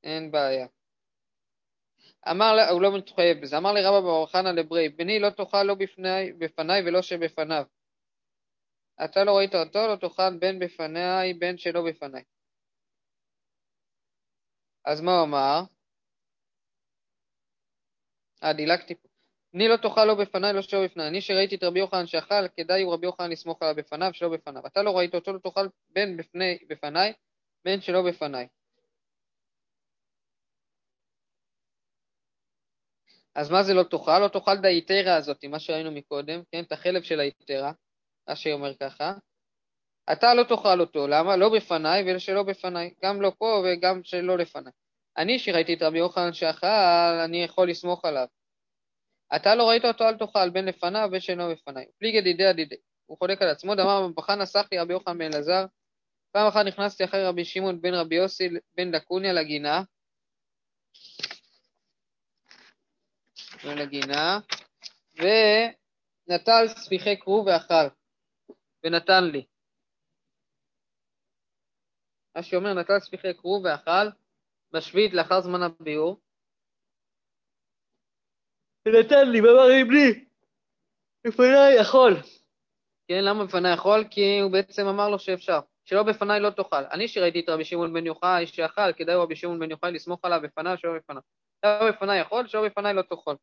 אין 0.04 0.32
בעיה. 0.32 0.68
אמר, 2.32 2.56
לה- 2.56 2.70
הוא 2.70 2.82
לא 2.82 2.98
מתחייב 2.98 3.42
בזה, 3.42 3.58
אמר 3.58 3.74
לרבא 3.74 4.00
בבר 4.00 4.26
חנא 4.26 4.50
לברי, 4.50 4.90
בני 4.90 5.20
לא 5.20 5.30
תאכל 5.30 5.64
לא 5.64 5.76
בפני, 5.76 6.34
בפניי 6.38 6.82
ולא 6.88 7.02
שבפניו. 7.02 7.64
אתה 9.06 9.24
לא 9.24 9.38
ראית 9.38 9.56
אותו, 9.56 9.88
לא 9.88 9.96
תאכל 9.96 10.38
בין 10.40 10.60
בפניי 10.60 11.34
בין 11.34 11.58
שלא 11.58 11.82
בפניי. 11.90 12.24
אז 14.86 15.02
מה 15.02 15.12
הוא 15.12 15.24
אמר? 15.24 15.62
אה, 18.44 18.54
דילגתי 18.54 18.96
פה. 18.96 19.08
אני 19.56 19.68
לא 19.68 19.78
תאכל 19.78 20.06
לא 20.06 20.16
בפניי, 20.16 20.54
לא 20.54 20.62
שלא 20.62 20.86
בפניי. 20.86 21.08
אני 21.08 21.22
שראיתי 21.22 21.56
את 21.56 21.64
רבי 21.64 21.80
יוחנן 21.80 22.08
שאכל, 22.08 22.48
כדאי 22.58 22.82
הוא 22.82 22.94
רבי 22.94 23.06
יוחנן 23.06 23.30
לסמוך 23.32 23.62
עליו 23.62 23.76
בפניו, 23.76 24.14
שלא 24.14 24.30
בפניו. 24.30 24.66
אתה 24.68 24.84
לא 24.84 24.98
ראית 24.98 25.16
אותו, 25.16 25.34
לא 25.34 25.40
תאכל 25.40 25.68
בין 25.90 26.18
בפני, 26.18 26.58
בפניי, 26.70 27.14
בין 27.66 27.82
שלא 27.82 28.02
בפניי. 28.10 28.48
אז 33.36 33.50
מה 33.52 33.64
זה 33.64 33.74
לא 33.74 33.84
תאכל? 33.84 34.20
לא 34.20 34.28
תאכל 34.28 34.58
דאיתרא 34.58 35.18
הזאת, 35.18 35.46
מה 35.46 35.60
שראינו 35.60 35.92
מקודם, 35.92 36.42
כן? 36.52 36.64
את 36.64 36.72
החלב 36.72 37.04
של 37.04 37.20
האיתרא, 37.20 37.72
רש"י 38.30 38.52
אומר 38.52 38.74
ככה. 38.76 39.14
אתה 40.12 40.34
לא 40.34 40.44
תאכל 40.44 40.82
אותו, 40.82 41.08
למה? 41.08 41.36
לא 41.36 41.50
בפניי 41.50 42.16
ושלא 42.16 42.44
בפניי, 42.44 42.94
גם 43.04 43.22
לא 43.22 43.32
פה 43.38 43.64
וגם 43.66 44.04
שלא 44.04 44.38
לפניי. 44.38 44.74
אני 45.18 45.40
שראיתי 45.40 45.74
את 45.74 45.82
רבי 45.82 45.98
יוחנן 45.98 46.34
שאכל, 46.34 46.68
אני 47.26 47.44
יכול 47.44 47.70
לסמוך 47.70 48.06
עליו. 48.06 48.28
אתה 49.36 49.56
לא 49.56 49.70
ראית 49.70 49.86
אותו, 49.86 50.04
אל 50.04 50.18
תאכל, 50.18 50.50
בין 50.50 50.66
לפניו 50.66 51.08
בין 51.12 51.20
שאינו 51.20 51.52
בפניי. 51.52 51.86
פליגי 52.00 52.22
דידי 52.22 52.50
אדידי. 52.50 52.76
הוא 53.06 53.18
חולק 53.18 53.42
על 53.42 53.50
עצמו, 53.50 53.76
דמר 53.76 54.08
בחן 54.16 54.42
נסח 54.42 54.68
רבי 54.74 54.94
יוחנן 54.94 55.18
בן 55.18 55.34
אלעזר. 55.34 55.66
פעם 56.32 56.48
אחת 56.48 56.66
נכנסתי 56.66 57.04
אחרי 57.04 57.26
רבי 57.26 57.46
שמעון 57.46 57.82
בן 57.82 57.94
רבי 57.94 58.16
יוסי 58.16 58.50
בן 58.78 58.92
דקוניה 58.92 59.34
לגינה. 59.34 59.82
לגינה, 63.64 64.40
ונטל 65.16 66.68
ספיחי 66.68 67.20
כרוב 67.20 67.48
ואכל, 67.48 67.88
ונתן 68.84 69.24
לי. 69.24 69.46
מה 72.36 72.44
שאומר, 72.44 72.74
נטל 72.74 73.00
ספיחי 73.00 73.34
כרוב 73.38 73.66
ואכל, 73.66 74.08
בשביעית 74.72 75.14
לאחר 75.14 75.42
זמן 75.42 75.62
הביאור, 75.64 76.20
ונתן 78.86 79.32
לי, 79.32 79.42
ואמר 79.42 79.68
לי, 79.68 79.84
בלי, 79.84 80.26
בפניי 81.28 81.76
יכול. 81.82 82.14
כן, 83.08 83.24
למה 83.24 83.46
בפניי 83.46 83.74
יכול? 83.74 84.04
כי 84.12 84.40
הוא 84.40 84.52
בעצם 84.52 84.88
אמר 84.88 85.10
לו 85.10 85.20
שאפשר. 85.20 85.60
שלא 85.86 86.04
בפניי 86.04 86.40
לא 86.40 86.50
תאכל. 86.50 86.84
אני 86.92 87.08
שראיתי 87.08 87.40
את 87.40 87.50
רבי 87.50 87.66
שמעון 87.66 87.94
בן 87.94 88.06
יוחאי 88.06 88.48
שאכל, 88.48 88.94
כדאי 88.94 89.16
רבי 89.16 89.36
שמעון 89.36 89.60
בן 89.60 89.72
יוחאי 89.72 89.92
לסמוך 89.92 90.20
עליו 90.26 90.40
בפניו, 90.44 90.78
שלא 90.78 90.96
בפניו. 90.96 91.22
שלא 91.62 91.92
בפניי 91.92 92.22
יכול, 92.22 92.48
שלא 92.48 92.66
בפניי 92.66 92.94
לא 92.94 93.02
תאכל. 93.02 93.36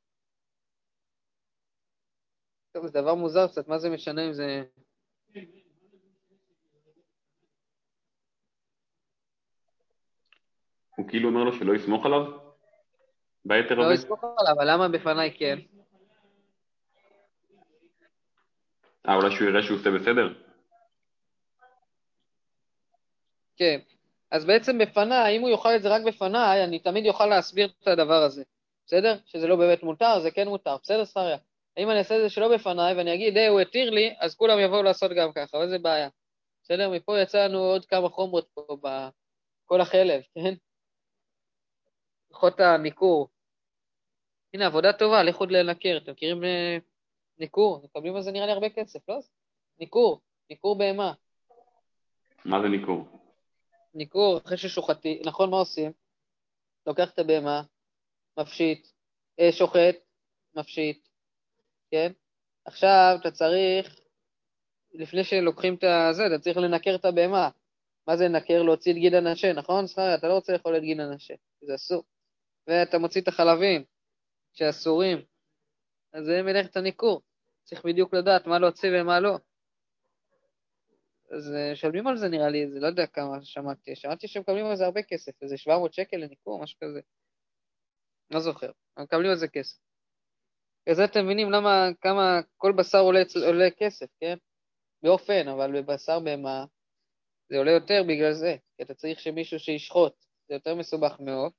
טוב, 2.72 2.86
זה 2.86 2.92
דבר 2.92 3.14
מוזר 3.14 3.46
קצת, 3.48 3.68
מה 3.68 3.78
זה 3.78 3.90
משנה 3.90 4.26
אם 4.26 4.32
זה... 4.32 4.64
הוא 10.96 11.08
כאילו 11.08 11.28
אומר 11.28 11.44
לו 11.44 11.52
שלא 11.52 11.74
יסמוך 11.74 12.06
עליו? 12.06 12.22
ביתר 13.44 13.74
לא 13.74 13.84
רבי? 13.84 13.94
יסמוך 13.94 14.24
עליו, 14.38 14.52
אבל 14.52 14.72
למה 14.72 14.88
בפניי 14.88 15.36
כן? 15.38 15.58
אה, 19.08 19.14
אולי 19.14 19.36
שהוא 19.36 19.48
יראה 19.48 19.62
שהוא 19.62 19.78
עושה 19.78 19.90
בסדר? 19.90 20.34
כן. 23.56 23.78
אז 24.30 24.44
בעצם 24.44 24.78
בפניי, 24.78 25.36
אם 25.36 25.42
הוא 25.42 25.50
יאכל 25.50 25.76
את 25.76 25.82
זה 25.82 25.88
רק 25.88 26.02
בפניי, 26.02 26.64
אני 26.64 26.78
תמיד 26.78 27.06
אוכל 27.06 27.26
להסביר 27.26 27.68
את 27.82 27.88
הדבר 27.88 28.22
הזה. 28.22 28.42
בסדר? 28.86 29.18
שזה 29.26 29.46
לא 29.46 29.56
באמת 29.56 29.82
מותר, 29.82 30.20
זה 30.20 30.30
כן 30.30 30.48
מותר. 30.48 30.76
בסדר, 30.82 31.04
ספריה? 31.04 31.36
אם 31.78 31.90
אני 31.90 31.98
אעשה 31.98 32.16
את 32.16 32.20
זה 32.22 32.30
שלא 32.30 32.54
בפניי 32.54 32.94
ואני 32.94 33.14
אגיד, 33.14 33.36
היי, 33.36 33.46
הוא 33.46 33.60
התיר 33.60 33.90
לי, 33.90 34.14
אז 34.20 34.34
כולם 34.34 34.58
יבואו 34.58 34.82
לעשות 34.82 35.12
גם 35.12 35.32
ככה, 35.32 35.56
אבל 35.58 35.68
זה 35.68 35.78
בעיה. 35.78 36.08
בסדר? 36.62 36.90
מפה 36.90 37.20
יצא 37.20 37.44
לנו 37.44 37.58
עוד 37.58 37.86
כמה 37.86 38.08
חומרות 38.08 38.48
פה 38.54 38.76
בכל 38.82 39.80
החלב, 39.80 40.22
כן? 40.34 40.54
הלכות 42.36 42.60
הניכור. 42.60 43.28
הנה, 44.54 44.66
עבודה 44.66 44.92
טובה, 44.92 45.22
לכו 45.22 45.38
עוד 45.38 45.50
לנקר. 45.52 45.98
אתם 46.02 46.12
מכירים 46.12 46.44
אה, 46.44 46.78
ניכור? 47.38 47.80
מקבלים 47.84 48.16
על 48.16 48.22
זה 48.22 48.32
נראה 48.32 48.46
לי 48.46 48.52
הרבה 48.52 48.68
כסף, 48.68 49.08
לא? 49.08 49.18
ניכור, 49.80 50.20
ניכור 50.50 50.78
בהמה. 50.78 51.12
מה 52.44 52.62
זה 52.62 52.68
ניכור? 52.68 53.04
ניכור, 53.94 54.38
אחרי 54.38 54.56
ששוחטי, 54.56 55.22
נכון, 55.24 55.50
מה 55.50 55.56
עושים? 55.56 55.92
לוקח 56.86 57.10
את 57.10 57.18
הבהמה, 57.18 57.62
מפשיט, 58.38 58.88
אה, 59.40 59.52
שוחט, 59.52 59.96
מפשיט, 60.54 61.08
כן? 61.90 62.12
עכשיו 62.64 63.16
אתה 63.20 63.30
צריך, 63.30 64.00
לפני 64.94 65.24
שלוקחים 65.24 65.74
את 65.74 65.84
הזה, 65.84 66.26
אתה 66.26 66.38
צריך 66.38 66.56
לנקר 66.56 66.94
את 66.94 67.04
הבהמה. 67.04 67.48
מה 68.08 68.16
זה 68.16 68.24
לנקר? 68.24 68.62
להוציא 68.62 68.92
את 68.92 68.96
גיד 68.98 69.14
הנשה, 69.14 69.52
נכון? 69.52 69.86
סחרי, 69.86 70.14
אתה 70.14 70.28
לא 70.28 70.34
רוצה 70.34 70.52
לאכול 70.52 70.76
את 70.76 70.82
גיד 70.82 71.00
הנשה, 71.00 71.34
זה 71.60 71.74
אסור. 71.74 72.02
ואתה 72.66 72.98
מוציא 72.98 73.20
את 73.20 73.28
החלבים, 73.28 73.84
שאסורים. 74.52 75.18
אז 76.12 76.24
זה 76.24 76.42
מלאכת 76.42 76.76
הניכור. 76.76 77.22
צריך 77.64 77.84
בדיוק 77.84 78.14
לדעת 78.14 78.46
מה 78.46 78.58
להוציא 78.58 78.90
ומה 78.94 79.20
לא. 79.20 79.38
אז 81.30 81.54
אה, 81.54 81.72
משלמים 81.72 82.06
על 82.06 82.16
זה 82.16 82.28
נראה 82.28 82.48
לי, 82.48 82.70
זה 82.70 82.80
לא 82.80 82.86
יודע 82.86 83.06
כמה 83.06 83.44
שמעתי, 83.44 83.96
שמעתי 83.96 84.28
שמקבלים 84.28 84.66
על 84.66 84.76
זה 84.76 84.84
הרבה 84.84 85.02
כסף, 85.02 85.42
איזה 85.42 85.56
700 85.56 85.92
שקל 85.94 86.16
לניכור, 86.16 86.62
משהו 86.62 86.78
כזה. 86.84 87.00
לא 88.30 88.40
זוכר, 88.40 88.70
מקבלים 88.98 89.30
על 89.30 89.36
זה 89.36 89.48
כסף. 89.48 89.78
זה 90.92 91.04
אתם 91.04 91.24
מבינים 91.24 91.50
למה, 91.50 91.88
כמה 92.00 92.40
כל 92.56 92.72
בשר 92.72 92.98
עולה, 92.98 93.22
עולה 93.46 93.68
כסף, 93.78 94.06
כן? 94.20 94.36
באופן, 95.02 95.48
אבל 95.48 95.82
בבשר 95.82 96.20
בהמה 96.20 96.64
זה 97.48 97.58
עולה 97.58 97.70
יותר 97.70 98.02
בגלל 98.08 98.32
זה, 98.32 98.56
כי 98.76 98.82
אתה 98.82 98.94
צריך 98.94 99.20
שמישהו 99.20 99.58
שישחוט, 99.58 100.24
זה 100.48 100.54
יותר 100.54 100.74
מסובך 100.74 101.20
מעוף, 101.20 101.54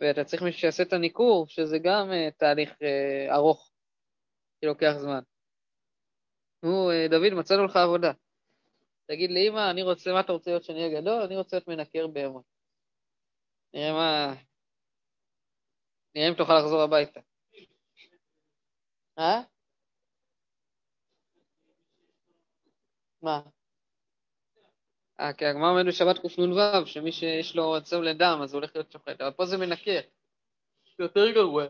ואתה 0.00 0.24
צריך 0.24 0.42
מישהו 0.42 0.60
שיעשה 0.60 0.82
את 0.82 0.92
הניכור, 0.92 1.46
שזה 1.48 1.78
גם 1.78 2.10
uh, 2.10 2.30
תהליך 2.38 2.70
uh, 2.70 3.34
ארוך, 3.34 3.70
שלוקח 4.60 4.92
זמן. 4.98 5.20
נו, 6.62 6.90
uh, 6.90 7.10
דוד, 7.10 7.32
מצאנו 7.38 7.64
לך 7.64 7.76
עבודה. 7.76 8.12
תגיד 9.06 9.30
לאמא, 9.30 9.70
אני 9.70 9.82
רוצה, 9.82 10.12
מה 10.12 10.20
אתה 10.20 10.32
רוצה 10.32 10.50
להיות 10.50 10.64
שאני 10.64 10.78
אהיה 10.78 11.00
גדול? 11.00 11.22
אני 11.22 11.36
רוצה 11.36 11.56
להיות 11.56 11.68
מנקר 11.68 12.06
בהמות. 12.06 12.44
נראה 13.74 13.92
מה... 13.92 14.34
נראה 16.14 16.28
אם 16.28 16.34
תוכל 16.34 16.58
לחזור 16.58 16.82
הביתה. 16.82 17.20
אה? 19.18 19.42
מה? 23.22 23.55
אה, 25.20 25.32
כי 25.32 25.46
הגמרא 25.46 25.70
אומרת 25.70 25.86
בשבת 25.86 26.18
קנ"ו, 26.18 26.86
שמי 26.86 27.12
שיש 27.12 27.56
לו 27.56 27.72
רצון 27.72 28.04
לדם, 28.04 28.38
אז 28.42 28.52
הוא 28.52 28.60
הולך 28.60 28.70
להיות 28.74 28.92
שוחט, 28.92 29.20
אבל 29.20 29.30
פה 29.30 29.46
זה 29.46 29.56
מנקה. 29.56 30.00
זה 30.98 31.04
יותר 31.04 31.30
גרוע. 31.30 31.66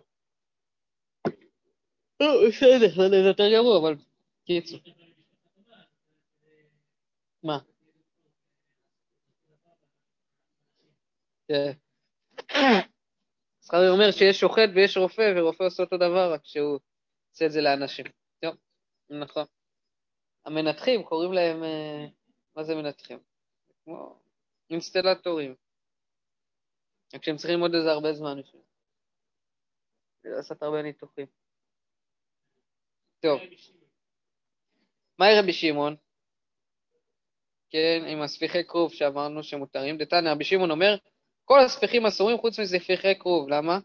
לא, 2.20 2.48
בסדר, 2.48 3.08
זה 3.10 3.16
יותר 3.16 3.50
גרוע, 3.50 3.78
אבל 3.78 3.94
קיצור. 4.46 4.78
מה? 7.42 7.58
כן. 11.48 11.72
זכרי 13.60 13.88
אומר 13.88 14.10
שיש 14.10 14.40
שוחט 14.40 14.70
ויש 14.74 14.96
רופא, 14.96 15.32
ורופא 15.36 15.62
עושה 15.62 15.82
אותו 15.82 15.96
דבר, 15.96 16.32
רק 16.32 16.40
שהוא 16.44 16.78
עושה 17.32 17.46
את 17.46 17.52
זה 17.52 17.60
לאנשים. 17.60 18.06
טוב, 18.40 18.54
נכון. 19.10 19.44
המנתחים, 20.44 21.02
קוראים 21.02 21.32
להם, 21.32 21.64
אה, 21.64 22.06
מה 22.56 22.64
זה 22.64 22.74
מנתחים? 22.74 23.35
כמו 23.86 24.18
אינסטלטורים. 24.70 25.54
רק 27.14 27.24
שהם 27.24 27.36
צריכים 27.36 27.60
עוד 27.60 27.74
איזה 27.74 27.90
הרבה 27.90 28.12
זמן 28.12 28.40
בשביל 28.40 28.62
לעשות 30.36 30.62
הרבה 30.62 30.82
ניתוחים. 30.82 31.26
טוב. 33.20 33.40
מהי 35.18 35.38
רבי 35.38 35.52
שמעון? 35.52 35.96
כן, 37.70 38.02
עם 38.08 38.22
הספיחי 38.22 38.64
כרוב 38.64 38.92
שאמרנו 38.92 39.42
שמותרים. 39.42 39.98
דתניא, 39.98 40.30
רבי 40.30 40.44
שמעון 40.44 40.70
אומר, 40.70 40.96
כל 41.44 41.60
הספיחים 41.60 42.06
אסורים 42.06 42.38
חוץ 42.38 42.58
מספיחי 42.58 43.18
כרוב. 43.18 43.48
למה? 43.48 43.78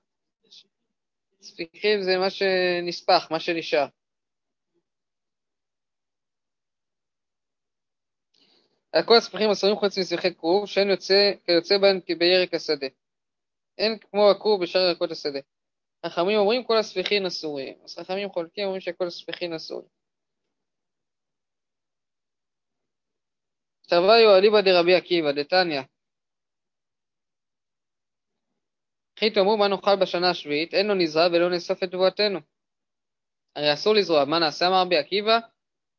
ספיחים 1.41 2.01
זה 2.03 2.17
מה 2.17 2.29
שנספח, 2.29 3.27
מה 3.31 3.39
שנשאר. 3.39 3.87
כל 9.05 9.17
הספיחים 9.17 9.49
אסורים 9.49 9.75
חוץ 9.75 9.97
מספיחי 9.97 10.35
כרוב, 10.35 10.65
שאין 10.65 10.89
יוצא 10.89 11.31
כיוצא 11.45 11.77
בהן 11.77 11.99
בירק 12.19 12.53
השדה. 12.53 12.87
אין 13.77 13.97
כמו 13.99 14.31
הכרוב 14.31 14.63
בשאר 14.63 14.81
ירקות 14.81 15.11
השדה. 15.11 15.39
חכמים 16.05 16.37
אומרים 16.37 16.63
כל 16.63 16.77
הספיחים 16.77 17.25
אסורים. 17.25 17.75
אז 17.83 17.95
חכמים 17.99 18.29
חולקים 18.29 18.63
אומרים 18.63 18.81
שכל 18.81 19.07
הספיחים 19.07 19.53
אסורים. 19.53 19.87
תרוויו 23.87 24.37
אליבא 24.37 24.61
דרבי 24.61 24.95
עקיבא, 24.95 25.31
דתניא. 25.31 25.81
וכי 29.13 29.29
תאמרו 29.29 29.57
מה 29.57 29.67
נאכל 29.67 29.95
בשנה 30.01 30.29
השביעית, 30.29 30.73
אין 30.73 30.87
לו 30.87 30.93
נזרע 30.93 31.27
ולא 31.27 31.49
נאסוף 31.49 31.83
את 31.83 31.91
תבואתנו. 31.91 32.39
הרי 33.55 33.73
אסור 33.73 33.93
לזרוע, 33.95 34.25
מה 34.25 34.39
נעשה 34.39 34.67
אמר 34.67 34.81
רבי 34.81 34.97
עקיבא? 34.97 35.39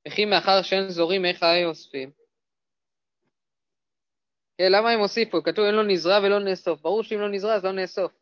וכי 0.08 0.24
מאחר 0.24 0.62
שאין 0.62 0.88
זורים, 0.88 1.24
איך 1.24 1.42
היו 1.42 1.68
אוספים? 1.68 2.21
כן, 4.62 4.72
למה 4.72 4.90
הם 4.90 5.00
הוסיפו? 5.00 5.42
כתוב 5.42 5.64
אין 5.64 5.74
לו 5.74 5.82
נזרע 5.82 6.18
ולא 6.22 6.38
נאסוף. 6.38 6.80
ברור 6.80 7.02
שאם 7.02 7.20
לא 7.20 7.30
נזרע 7.30 7.54
אז 7.54 7.64
לא 7.64 7.72
נאסוף. 7.72 8.12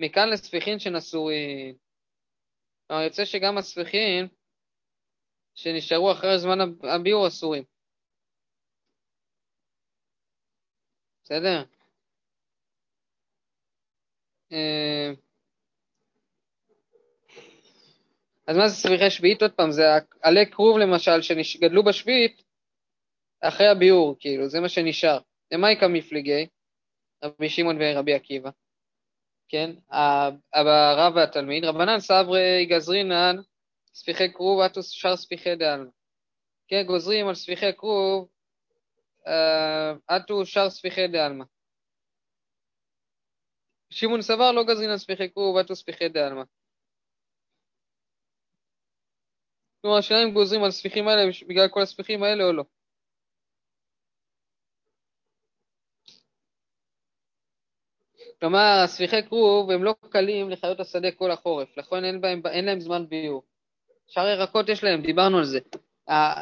מכאן 0.00 0.30
לספיחין 0.30 0.78
שנשואים. 0.78 1.74
כלומר, 2.86 3.02
יוצא 3.02 3.24
שגם 3.24 3.58
הספיחים 3.58 4.28
שנשארו 5.54 6.12
אחרי 6.12 6.38
זמן 6.38 6.58
הביאור 6.82 7.28
אסורים. 7.28 7.64
בסדר? 11.24 11.64
אה, 14.52 15.10
אז 18.46 18.56
מה 18.56 18.68
זה 18.68 18.74
ספיחי 18.74 19.10
שביעית? 19.10 19.42
עוד 19.42 19.52
פעם, 19.52 19.70
זה 19.70 19.82
עלי 20.22 20.50
כרוב 20.50 20.78
למשל, 20.78 21.22
שגדלו 21.42 21.84
בשביעית 21.84 22.51
אחרי 23.42 23.68
הביאור, 23.68 24.16
כאילו, 24.18 24.48
זה 24.48 24.60
מה 24.60 24.68
שנשאר. 24.68 25.18
למה 25.52 25.72
יקם 25.72 25.92
מפליגי? 25.92 26.46
רבי 27.24 27.48
שמעון 27.48 27.76
ורבי 27.80 28.14
עקיבא. 28.14 28.50
כן, 29.48 29.70
הרב 30.52 31.16
והתלמיד, 31.16 31.64
רבנן 31.64 32.00
סברי 32.00 32.66
גזרינן 32.70 33.36
ספיחי 33.94 34.32
כרוב 34.32 34.60
אטוס 34.60 34.90
שר 34.90 35.16
ספיחי 35.16 35.56
דעלמא. 35.56 35.90
כן, 36.68 36.82
גוזרים 36.86 37.28
על 37.28 37.34
ספיחי 37.34 37.72
כרוב 37.76 38.28
אטו 40.16 40.46
שר 40.46 40.70
ספיחי 40.70 41.08
דעלמא. 41.08 41.44
שמעון 43.90 44.22
סבר 44.22 44.52
לא 44.52 44.64
גזרין 44.64 44.90
על 44.90 44.98
ספיחי 44.98 45.30
כרוב 45.30 45.56
אטו 45.56 45.76
ספיחי 45.76 46.08
דעלמא. 46.08 46.42
כלומר, 49.80 49.98
השאלה 49.98 50.24
אם 50.24 50.32
גוזרים 50.34 50.62
על 50.62 50.68
הספיחים 50.68 51.08
האלה 51.08 51.30
בגלל 51.48 51.68
כל 51.68 51.82
הספיחים 51.82 52.22
האלה 52.22 52.44
או 52.44 52.52
לא. 52.52 52.64
כלומר, 58.42 58.82
הספיחי 58.84 59.28
כרוב 59.28 59.70
הם 59.70 59.84
לא 59.84 59.94
קלים 60.10 60.50
לחיות 60.50 60.80
השדה 60.80 61.10
כל 61.10 61.30
החורף, 61.30 61.76
לכן 61.76 62.04
אין, 62.04 62.20
בהם, 62.20 62.42
אין 62.46 62.64
להם 62.64 62.80
זמן 62.80 63.08
ביור. 63.08 63.42
שאר 64.06 64.26
ירקות 64.26 64.68
יש 64.68 64.84
להם, 64.84 65.02
דיברנו 65.02 65.38
על 65.38 65.44
זה. 65.44 65.58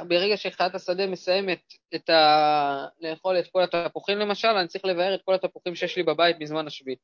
ברגע 0.08 0.36
שחיית 0.36 0.74
השדה 0.74 1.06
מסיימת 1.06 1.74
את 1.94 2.10
ה... 2.10 2.86
לאכול 3.00 3.38
את 3.38 3.44
כל 3.52 3.62
התפוחים 3.62 4.18
למשל, 4.18 4.48
אני 4.48 4.68
צריך 4.68 4.84
לבאר 4.84 5.14
את 5.14 5.22
כל 5.24 5.34
התפוחים 5.34 5.74
שיש 5.74 5.96
לי 5.96 6.02
בבית 6.02 6.38
בזמן 6.38 6.66
השביעית. 6.66 6.98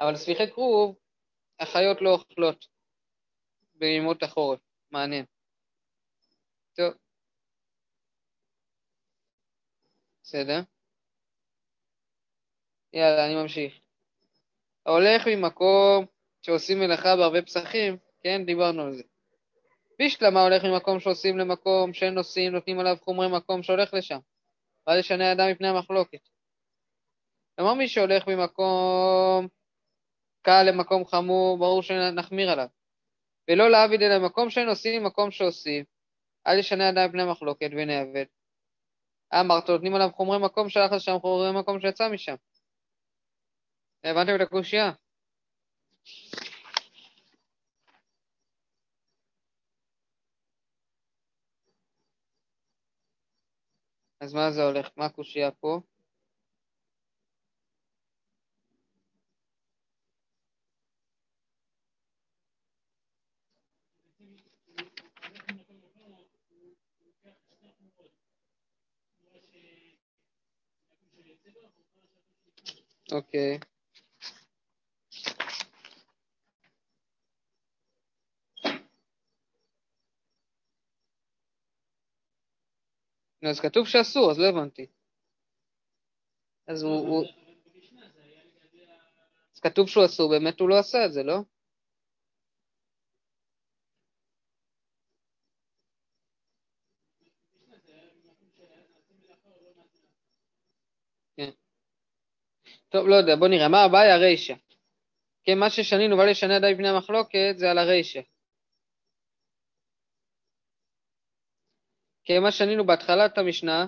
אבל 0.00 0.16
ספיחי 0.16 0.50
כרוב, 0.50 0.96
החיות 1.60 2.02
לא 2.02 2.10
אוכלות 2.10 2.66
בימות 3.74 4.22
החורף. 4.22 4.60
מעניין. 4.90 5.24
טוב. 6.76 6.94
בסדר. 10.22 10.60
יאללה, 12.92 13.26
אני 13.26 13.34
ממשיך. 13.34 13.89
ההולך 14.90 15.26
ממקום 15.26 16.06
שעושים 16.42 16.78
מלאכה 16.78 17.16
בהרבה 17.16 17.42
פסחים, 17.42 17.96
כן, 18.22 18.44
דיברנו 18.46 18.82
על 18.82 18.92
זה. 18.92 19.02
בישלמה 19.98 20.42
הולך 20.42 20.64
ממקום 20.64 21.00
שעושים 21.00 21.38
למקום 21.38 21.92
שאין 21.92 22.14
נוסעים, 22.14 22.52
נותנים 22.52 22.80
עליו 22.80 22.96
חומרי 23.04 23.28
מקום 23.28 23.62
שהולך 23.62 23.94
לשם. 23.94 24.18
ואז 24.86 24.98
ישנה 24.98 25.32
אדם 25.32 25.50
מפני 25.50 25.68
המחלוקת. 25.68 26.28
כלומר, 27.56 27.74
מי 27.74 27.88
שהולך 27.88 28.28
ממקום 28.28 29.48
קל 30.42 30.62
למקום 30.62 31.04
חמור, 31.04 31.58
ברור 31.58 31.82
שנחמיר 31.82 32.50
עליו. 32.50 32.66
ולא 33.50 33.70
להעביד 33.70 34.02
אלא 34.02 34.26
מקום 34.26 34.50
שאין 34.50 34.68
עושים, 34.68 35.04
מקום 35.04 35.30
שעושים. 35.30 35.84
אל 36.46 36.58
ישנה 36.58 36.88
אדם 36.88 37.08
מפני 37.08 37.22
המחלוקת 37.22 37.70
ונעבד. 37.72 38.24
אמרת, 39.40 39.70
נותנים 39.70 39.94
עליו 39.94 40.10
חומרי 40.12 40.38
מקום 40.38 40.68
שהלך 40.68 40.92
לשם, 40.92 41.18
חומרי 41.20 41.60
מקום 41.60 41.80
שיצא 41.80 42.08
משם. 42.08 42.34
הבנתם 44.04 44.34
את 44.36 44.40
הקושייה? 44.40 44.92
אז 54.20 54.34
מה 54.34 54.52
זה 54.52 54.62
הולך? 54.64 54.88
מה 54.96 55.04
הקושייה 55.04 55.50
פה? 55.50 55.80
אוקיי. 73.12 73.58
אז 83.48 83.60
כתוב 83.60 83.86
שאסור, 83.86 84.30
אז 84.30 84.38
לא 84.38 84.46
הבנתי. 84.46 84.86
אז 86.66 86.82
הוא... 86.82 87.24
אז 89.54 89.60
כתוב 89.60 89.88
שהוא 89.88 90.04
אסור, 90.04 90.30
באמת 90.30 90.60
הוא 90.60 90.68
לא 90.68 90.78
עשה 90.78 91.04
את 91.06 91.12
זה, 91.12 91.22
לא? 91.22 91.38
כן. 101.36 101.50
טוב, 102.88 103.08
לא 103.08 103.14
יודע, 103.14 103.36
בוא 103.36 103.48
נראה. 103.48 103.68
מה 103.68 103.84
הבעיה? 103.84 104.14
הרישא. 104.14 104.54
כן, 105.44 105.58
מה 105.58 105.70
ששנינו 105.70 106.18
ואל 106.18 106.28
ישנה 106.28 106.60
די 106.60 106.74
בני 106.74 106.88
המחלוקת 106.88 107.54
זה 107.56 107.70
על 107.70 107.78
הרישא. 107.78 108.20
כמה 112.24 112.50
שנינו 112.50 112.86
בהתחלת 112.86 113.38
המשנה, 113.38 113.86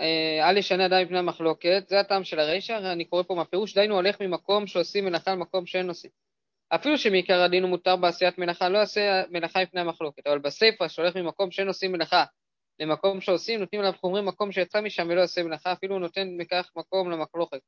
אה, 0.00 0.48
אל 0.50 0.56
ישנה 0.56 0.86
אדם 0.86 1.02
מפני 1.02 1.18
המחלוקת, 1.18 1.84
זה 1.88 2.00
הטעם 2.00 2.24
של 2.24 2.38
הרישא, 2.40 2.92
אני 2.92 3.04
קורא 3.04 3.22
פה 3.22 3.34
מהפירוש, 3.34 3.74
דיינו 3.74 3.94
הולך 3.94 4.20
ממקום 4.20 4.66
שעושים 4.66 5.04
מלאכה 5.04 5.30
למקום 5.30 5.66
שאין 5.66 5.88
עושים. 5.88 6.10
אפילו 6.68 6.98
שמעיקר 6.98 7.40
הדין 7.42 7.62
הוא 7.62 7.70
מותר 7.70 7.96
בעשיית 7.96 8.38
מלאכה, 8.38 8.68
לא 8.68 8.78
יעשה 8.78 9.22
מלאכה 9.30 9.62
מפני 9.62 9.80
המחלוקת, 9.80 10.26
אבל 10.26 10.38
בסיפא 10.38 10.88
שהולך 10.88 11.16
ממקום 11.16 11.50
שאין 11.50 11.68
עושים 11.68 11.92
מלאכה 11.92 12.24
למקום 12.80 13.20
שעושים, 13.20 13.60
נותנים 13.60 13.80
עליו 13.80 13.92
חומרים 14.00 14.26
מקום 14.26 14.52
שיצא 14.52 14.80
משם 14.80 15.06
ולא 15.10 15.20
יעשה 15.20 15.42
מלאכה, 15.42 15.72
אפילו 15.72 15.94
הוא 15.94 16.00
נותן 16.00 16.28
מכך 16.36 16.70
מקום 16.76 17.10
למחלוקת. 17.10 17.60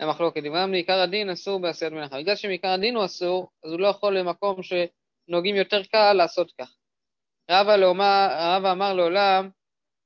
למחלוקת, 0.00 0.42
דבריהם 0.42 0.70
מעיקר 0.70 1.00
הדין 1.00 1.30
אסור 1.30 1.60
בעשיית 1.60 1.92
מלאכה. 1.92 2.18
בגלל 2.18 2.36
שמעיקר 2.36 2.68
הדין 2.68 2.96
הוא 2.96 3.04
אסור, 3.04 3.50
אז 3.64 3.72
הוא 3.72 3.80
לא 3.80 3.88
יכול 3.88 4.18
למקום 4.18 4.60
שנוהגים 4.62 5.56
יותר 5.56 5.82
קל 5.84 6.12
לעשות 6.12 6.52
כך. 6.60 6.77
רבא 7.50 8.72
אמר 8.72 8.94
לעולם 8.94 9.50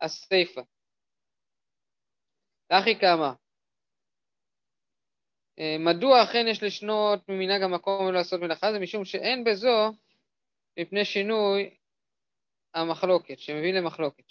הסיפא. 0.00 0.60
אחי 2.68 2.98
כמה. 3.00 3.34
אה, 5.58 5.76
מדוע 5.78 6.22
אכן 6.24 6.46
יש 6.48 6.62
לשנות 6.62 7.28
ממנהג 7.28 7.62
המקום 7.62 8.06
ולא 8.06 8.18
לעשות 8.18 8.40
מלאכה? 8.40 8.72
זה 8.72 8.78
משום 8.78 9.04
שאין 9.04 9.44
בזו 9.44 9.92
מפני 10.78 11.04
שינוי 11.04 11.76
המחלוקת, 12.74 13.38
שמביא 13.38 13.74
למחלוקת. 13.74 14.24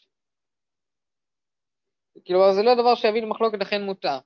כלומר, 2.28 2.54
זה 2.56 2.64
לא 2.64 2.74
דבר 2.74 2.96
שיביא 2.96 3.22
למחלוקת, 3.22 3.58
לכן 3.60 3.82
מותר. 3.82 4.20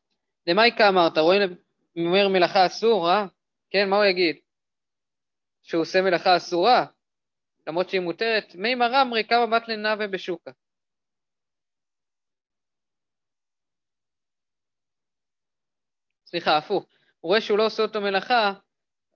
למאיקה 0.48 0.90
אמרת, 0.90 1.18
רואים, 1.18 1.42
אומר 1.98 2.28
מלאכה 2.30 2.66
אסור, 2.66 3.10
אה? 3.10 3.26
כן, 3.70 3.90
מה 3.90 3.96
הוא 3.96 4.06
יגיד? 4.06 4.36
שהוא 5.64 5.82
עושה 5.82 6.02
מלאכה 6.02 6.38
אסורה? 6.38 6.86
למרות 7.68 7.90
שהיא 7.90 8.02
מותרת, 8.02 8.56
מי 8.56 8.76
מרמרי 8.76 9.24
כמה 9.24 9.46
בת 9.46 9.68
לנאווה 9.68 10.08
בשוקה. 10.08 10.52
סליחה, 16.26 16.58
הפוך. 16.58 16.86
הוא 17.20 17.30
רואה 17.30 17.42
שהוא 17.42 17.58
לא 17.58 17.66
עושה 17.66 17.84
אותו 17.84 18.02
מלאכה, 18.02 18.54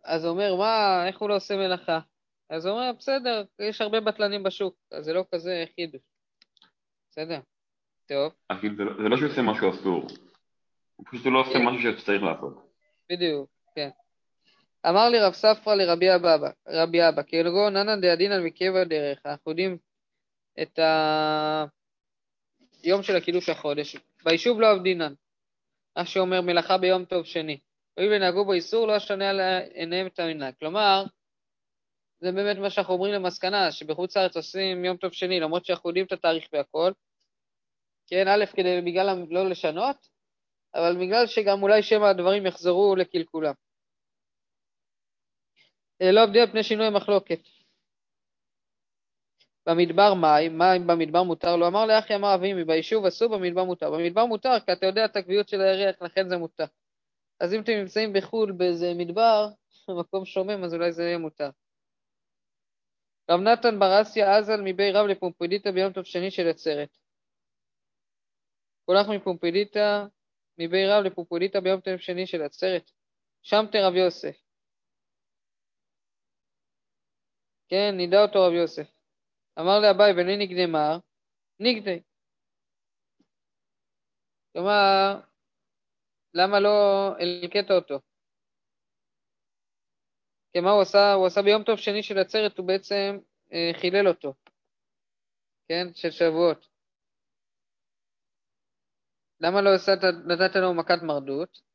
אז 0.04 0.26
הוא 0.26 0.32
אומר, 0.32 0.56
מה, 0.56 1.08
איך 1.08 1.20
הוא 1.20 1.30
לא 1.30 1.36
עושה 1.36 1.56
מלאכה? 1.56 2.00
אז 2.50 2.66
הוא 2.66 2.74
אומר, 2.74 2.92
בסדר, 2.98 3.44
יש 3.60 3.82
הרבה 3.82 4.00
בטלנים 4.00 4.44
בשוק, 4.44 4.76
אז 4.92 5.06
זה 5.06 5.14
לא 5.14 5.26
כזה 5.34 5.64
חידוש. 5.76 6.02
בסדר, 7.10 7.40
טוב. 8.06 8.34
זה, 8.62 8.84
לא, 8.84 8.94
זה 9.04 9.10
לא 9.10 9.18
שהוא 9.18 9.30
עושה 9.30 9.42
משהו 9.42 9.70
אסור, 9.70 10.08
הוא 10.96 11.06
פשוט 11.12 11.26
לא 11.26 11.40
עושה 11.40 11.54
כן. 11.54 11.66
משהו 11.66 11.92
שצריך 11.92 12.24
לעשות. 12.24 12.74
בדיוק. 13.10 13.59
אמר 14.90 15.10
לי 15.10 15.20
רב 15.20 15.34
ספרא 15.34 15.76
לרבי 15.76 16.16
אבא, 16.16 16.38
רבי 16.68 17.08
אבא, 17.10 17.22
כאלגו 17.28 17.70
ננא 17.70 17.96
דעדינן 17.96 18.44
מקבע 18.44 18.84
דרך, 18.84 19.26
אנחנו 19.26 19.52
יודעים 19.52 19.78
את 20.62 20.80
היום 22.84 23.04
של 23.04 23.16
הקידוש 23.16 23.50
החודש, 23.50 23.96
ביישוב 24.24 24.62
לא 24.62 24.72
עבדינן, 24.72 25.14
מה 25.98 26.06
שאומר 26.06 26.42
מלאכה 26.42 26.78
ביום 26.78 27.06
טוב 27.06 27.26
שני, 27.26 27.60
הואיל 27.98 28.14
ונהגו 28.14 28.46
בו 28.46 28.54
איסור 28.54 28.88
לא 28.88 28.98
אשנה 28.98 29.30
על 29.30 29.40
עיניהם 29.74 30.08
את 30.08 30.20
המנהג, 30.20 30.54
כלומר, 30.60 31.04
זה 32.22 32.32
באמת 32.32 32.58
מה 32.58 32.70
שאנחנו 32.70 32.94
אומרים 32.94 33.14
למסקנה, 33.14 33.72
שבחוץ 33.72 34.18
לארץ 34.18 34.36
עושים 34.36 34.86
יום 34.86 34.98
טוב 34.98 35.14
שני, 35.14 35.40
למרות 35.40 35.66
שאנחנו 35.66 35.90
יודעים 35.90 36.06
את 36.06 36.12
התאריך 36.12 36.48
והכל, 36.54 36.92
כן, 38.08 38.28
א', 38.28 38.46
כדי 38.46 38.82
בגלל 38.86 39.26
לא 39.30 39.50
לשנות, 39.50 40.08
אבל 40.76 40.96
בגלל 41.06 41.28
שגם 41.28 41.64
אולי 41.64 41.84
שמא 41.84 42.06
הדברים 42.06 42.46
יחזרו 42.46 42.96
לקלקולם. 42.96 43.54
אה, 46.02 46.12
לא 46.12 46.24
עבדי 46.24 46.40
על 46.40 46.52
פני 46.52 46.64
שינוי 46.64 46.86
המחלוקת. 46.86 47.40
במדבר 49.66 50.14
מים, 50.14 50.58
מים 50.58 50.88
במדבר 50.88 51.24
מותר, 51.24 51.56
לא 51.56 51.68
אמר 51.68 51.86
לאחי 51.86 52.16
אמר 52.16 52.36
אבימי, 52.36 52.64
ביישוב 52.64 53.06
אסור, 53.06 53.38
במדבר 53.38 53.64
מותר. 53.64 53.92
במדבר 53.92 54.26
מותר, 54.26 54.60
כי 54.66 54.74
אתה 54.74 54.86
יודע 54.86 55.06
את 55.06 55.16
הקביעות 55.16 55.50
של 55.50 55.62
הירח, 55.62 56.02
לכן 56.02 56.30
זה 56.30 56.38
מותר. 56.38 56.66
אז 57.40 57.54
אם 57.54 57.62
אתם 57.62 57.72
נמצאים 57.72 58.14
בחו"ל 58.14 58.52
באיזה 58.52 58.94
מדבר, 58.96 59.48
מקום 60.00 60.26
שומם, 60.26 60.64
אז 60.64 60.74
אולי 60.74 60.92
זה 60.92 61.04
יהיה 61.04 61.18
מותר. 61.18 61.50
רב 63.32 63.40
נתן 63.40 63.80
ברסיה 63.80 64.38
עזל 64.38 64.62
מבי 64.64 64.92
רב 64.92 65.06
לפומפדיתא 65.06 65.72
ביום 65.72 65.94
טוב 65.94 66.04
שני 66.04 66.32
של 66.32 66.48
עצרת. 66.48 66.98
הולך 68.86 69.08
מפומפדיתא, 69.08 70.06
מבי 70.58 70.88
רב 70.88 71.04
לפומפדיתא 71.04 71.60
ביום 71.60 71.82
טוב 71.82 71.98
שני 71.98 72.28
של 72.28 72.42
עצרת. 72.42 72.92
שם 73.42 73.66
תרב 73.72 73.96
יוסף. 73.96 74.49
כן, 77.70 77.98
נידע 77.98 78.22
אותו 78.22 78.40
רב 78.40 78.54
יוסף. 78.54 78.92
אמר 79.60 79.80
לאביי 79.80 80.14
בני 80.14 80.38
נגדי 80.38 80.66
מר, 80.66 80.98
נגדי. 81.60 82.00
כלומר, 84.54 85.20
למה 86.34 86.60
לא 86.60 86.70
הלקט 87.20 87.72
אותו? 87.72 88.00
כי 90.54 90.60
מה 90.60 90.72
הוא 90.72 90.82
עשה? 90.82 91.14
הוא 91.14 91.28
עשה 91.28 91.42
ביום 91.42 91.64
טוב 91.64 91.78
שני 91.78 92.04
של 92.04 92.18
עצרת, 92.18 92.58
הוא 92.58 92.68
בעצם 92.68 93.18
אה, 93.54 93.72
חילל 93.82 94.08
אותו, 94.08 94.34
כן? 95.68 95.94
של 95.94 96.12
שבועות. 96.12 96.68
למה 99.40 99.62
לא 99.62 99.70
עשת, 99.76 99.98
נתת 100.28 100.56
לו 100.56 100.74
מכת 100.74 101.04
מרדות? 101.04 101.69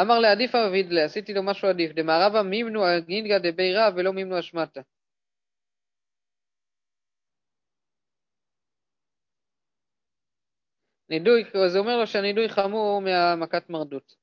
אמר 0.00 0.18
לעדיף 0.18 0.54
אביד 0.54 0.92
לה, 0.92 1.04
עשיתי 1.04 1.34
לו 1.34 1.42
משהו 1.42 1.68
עדיף, 1.68 1.92
דמערבה 1.92 2.42
מימנו 2.42 2.86
הגינגה 2.86 3.38
דבי 3.38 3.74
רב 3.74 3.94
ולא 3.96 4.12
מימנו 4.12 4.38
אשמתה. 4.38 4.80
נידוי, 11.08 11.44
זה 11.72 11.78
אומר 11.78 11.96
לו 11.96 12.06
שהנידוי 12.06 12.48
חמור 12.48 13.00
מהמכת 13.00 13.70
מרדות. 13.70 14.16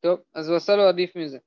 טוב, 0.00 0.20
אז 0.34 0.48
הוא 0.48 0.56
עשה 0.56 0.76
לו 0.76 0.82
עדיף 0.82 1.16
מזה. 1.16 1.38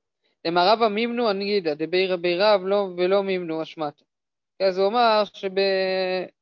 למערבה 0.45 0.89
מימנו 0.89 1.29
הנגידה, 1.29 1.75
דבי 1.75 2.07
רבי 2.07 2.37
רב 2.37 2.61
לא, 2.65 2.87
ולא 2.97 3.23
מימנו 3.23 3.63
אשמתה. 3.63 4.03
אז 4.59 4.77
הוא 4.77 4.87
אמר 4.87 5.23
שב, 5.33 5.49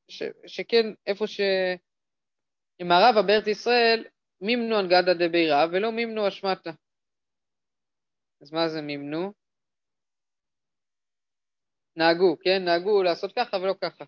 ש, 0.07 0.23
שכן, 0.47 0.85
איפה 1.07 1.27
ש... 1.27 1.41
למערבה 2.79 3.21
בארץ 3.21 3.47
ישראל, 3.47 4.03
מימנו 4.41 4.75
הנגדה 4.75 5.13
דבי 5.13 5.49
רב 5.49 5.69
ולא 5.73 5.91
מימנו 5.91 6.27
אשמתה. 6.27 6.71
אז 8.41 8.53
מה 8.53 8.69
זה 8.69 8.81
מימנו? 8.81 9.33
נהגו, 11.95 12.35
כן? 12.43 12.65
נהגו 12.65 13.03
לעשות 13.03 13.33
ככה 13.35 13.57
ולא 13.57 13.73
ככה. 13.81 14.05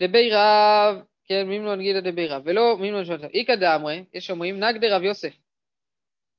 דבי 0.00 0.30
רב, 0.32 1.04
כן, 1.24 1.48
מימנו 1.48 1.72
הנגידה 1.72 2.00
דבי 2.00 2.26
רב, 2.26 2.42
ולא 2.44 2.76
מימנו 2.80 3.02
אשמתה. 3.02 3.26
איכא 3.26 3.54
דאמרי, 3.56 4.04
יש 4.12 4.30
אומרים, 4.30 4.64
נגדי 4.64 4.88
רב 4.88 5.02
יוסף. 5.02 5.34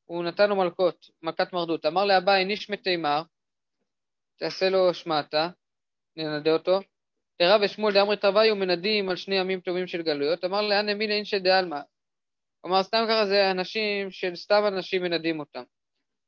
הוא 0.05 0.23
נתן 0.23 0.49
לו 0.49 0.55
מלכות, 0.55 1.09
מכת 1.21 1.53
מרדות. 1.53 1.85
אמר 1.85 2.05
לאביי, 2.05 2.45
ניש 2.45 2.69
מתימר, 2.69 3.21
תעשה 4.37 4.69
לו 4.69 4.93
שמעתה, 4.93 5.49
ננדה 6.15 6.51
אותו. 6.51 6.79
לרב 7.39 7.61
ושמואל 7.63 7.93
דאמרי 7.93 8.17
תרוויו 8.17 8.55
מנדים 8.55 9.09
על 9.09 9.15
שני 9.15 9.35
ימים 9.35 9.59
טובים 9.59 9.87
של 9.87 10.01
גלויות. 10.01 10.45
אמר 10.45 10.61
לאן 10.61 10.89
אמינא 10.89 11.13
אינשא 11.13 11.37
דעלמא. 11.37 11.79
כלומר, 12.61 12.83
סתם 12.83 13.05
ככה 13.09 13.25
זה 13.25 13.51
אנשים 13.51 14.11
של 14.11 14.35
סתם 14.35 14.63
אנשים 14.67 15.03
מנדים 15.03 15.39
אותם. 15.39 15.63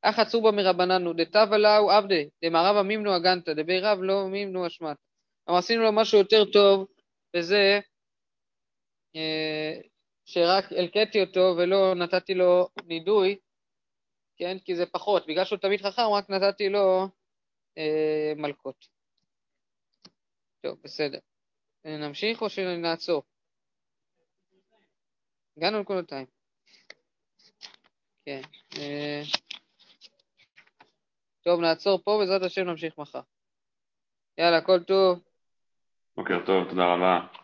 אך 0.02 0.20
עצובה 0.20 0.52
מרבננו, 0.52 1.14
דתבה 1.14 1.58
לאו 1.58 1.92
עבדי, 1.92 2.30
דמערבה 2.44 2.84
מימנו 2.84 3.14
הגנתא, 3.14 3.54
דבי 3.54 3.80
רב 3.80 4.00
לא 4.02 4.28
מימנו 4.28 4.68
אשמת. 4.68 4.98
כלומר, 5.46 5.60
עשינו 5.60 5.84
לו 5.84 5.92
משהו 5.92 6.18
יותר 6.18 6.46
טוב, 6.46 6.88
וזה 7.36 7.80
אה, 9.16 9.80
שרק 10.26 10.72
הלקטתי 10.72 11.22
אותו 11.22 11.56
ולא 11.58 11.96
נתתי 11.96 12.34
לו 12.34 12.68
נידוי, 12.86 13.38
כן? 14.38 14.58
כי 14.60 14.76
זה 14.76 14.86
פחות, 14.86 15.28
בגלל 15.28 15.46
שהוא 15.46 15.60
תמיד 15.60 15.82
חכם, 15.82 16.02
רק 16.02 16.30
נתתי 16.30 16.70
לו 16.70 17.08
אה, 17.78 18.34
מלקות. 18.36 18.88
טוב, 20.62 20.78
בסדר. 20.84 21.20
נמשיך 21.86 22.42
או 22.42 22.50
שנעצור? 22.50 23.24
הגענו 25.58 25.78
לנקודתיים. 25.78 26.26
כן. 28.26 28.42
אה, 28.78 29.22
טוב, 31.42 31.62
נעצור 31.62 32.02
פה, 32.04 32.18
בעזרת 32.20 32.42
השם 32.42 32.62
נמשיך 32.62 32.98
מחר. 32.98 33.22
יאללה, 34.38 34.62
כל 34.62 34.84
טוב. 34.84 35.20
בוקר 36.16 36.46
טוב, 36.46 36.70
תודה 36.70 36.86
רבה. 36.94 37.41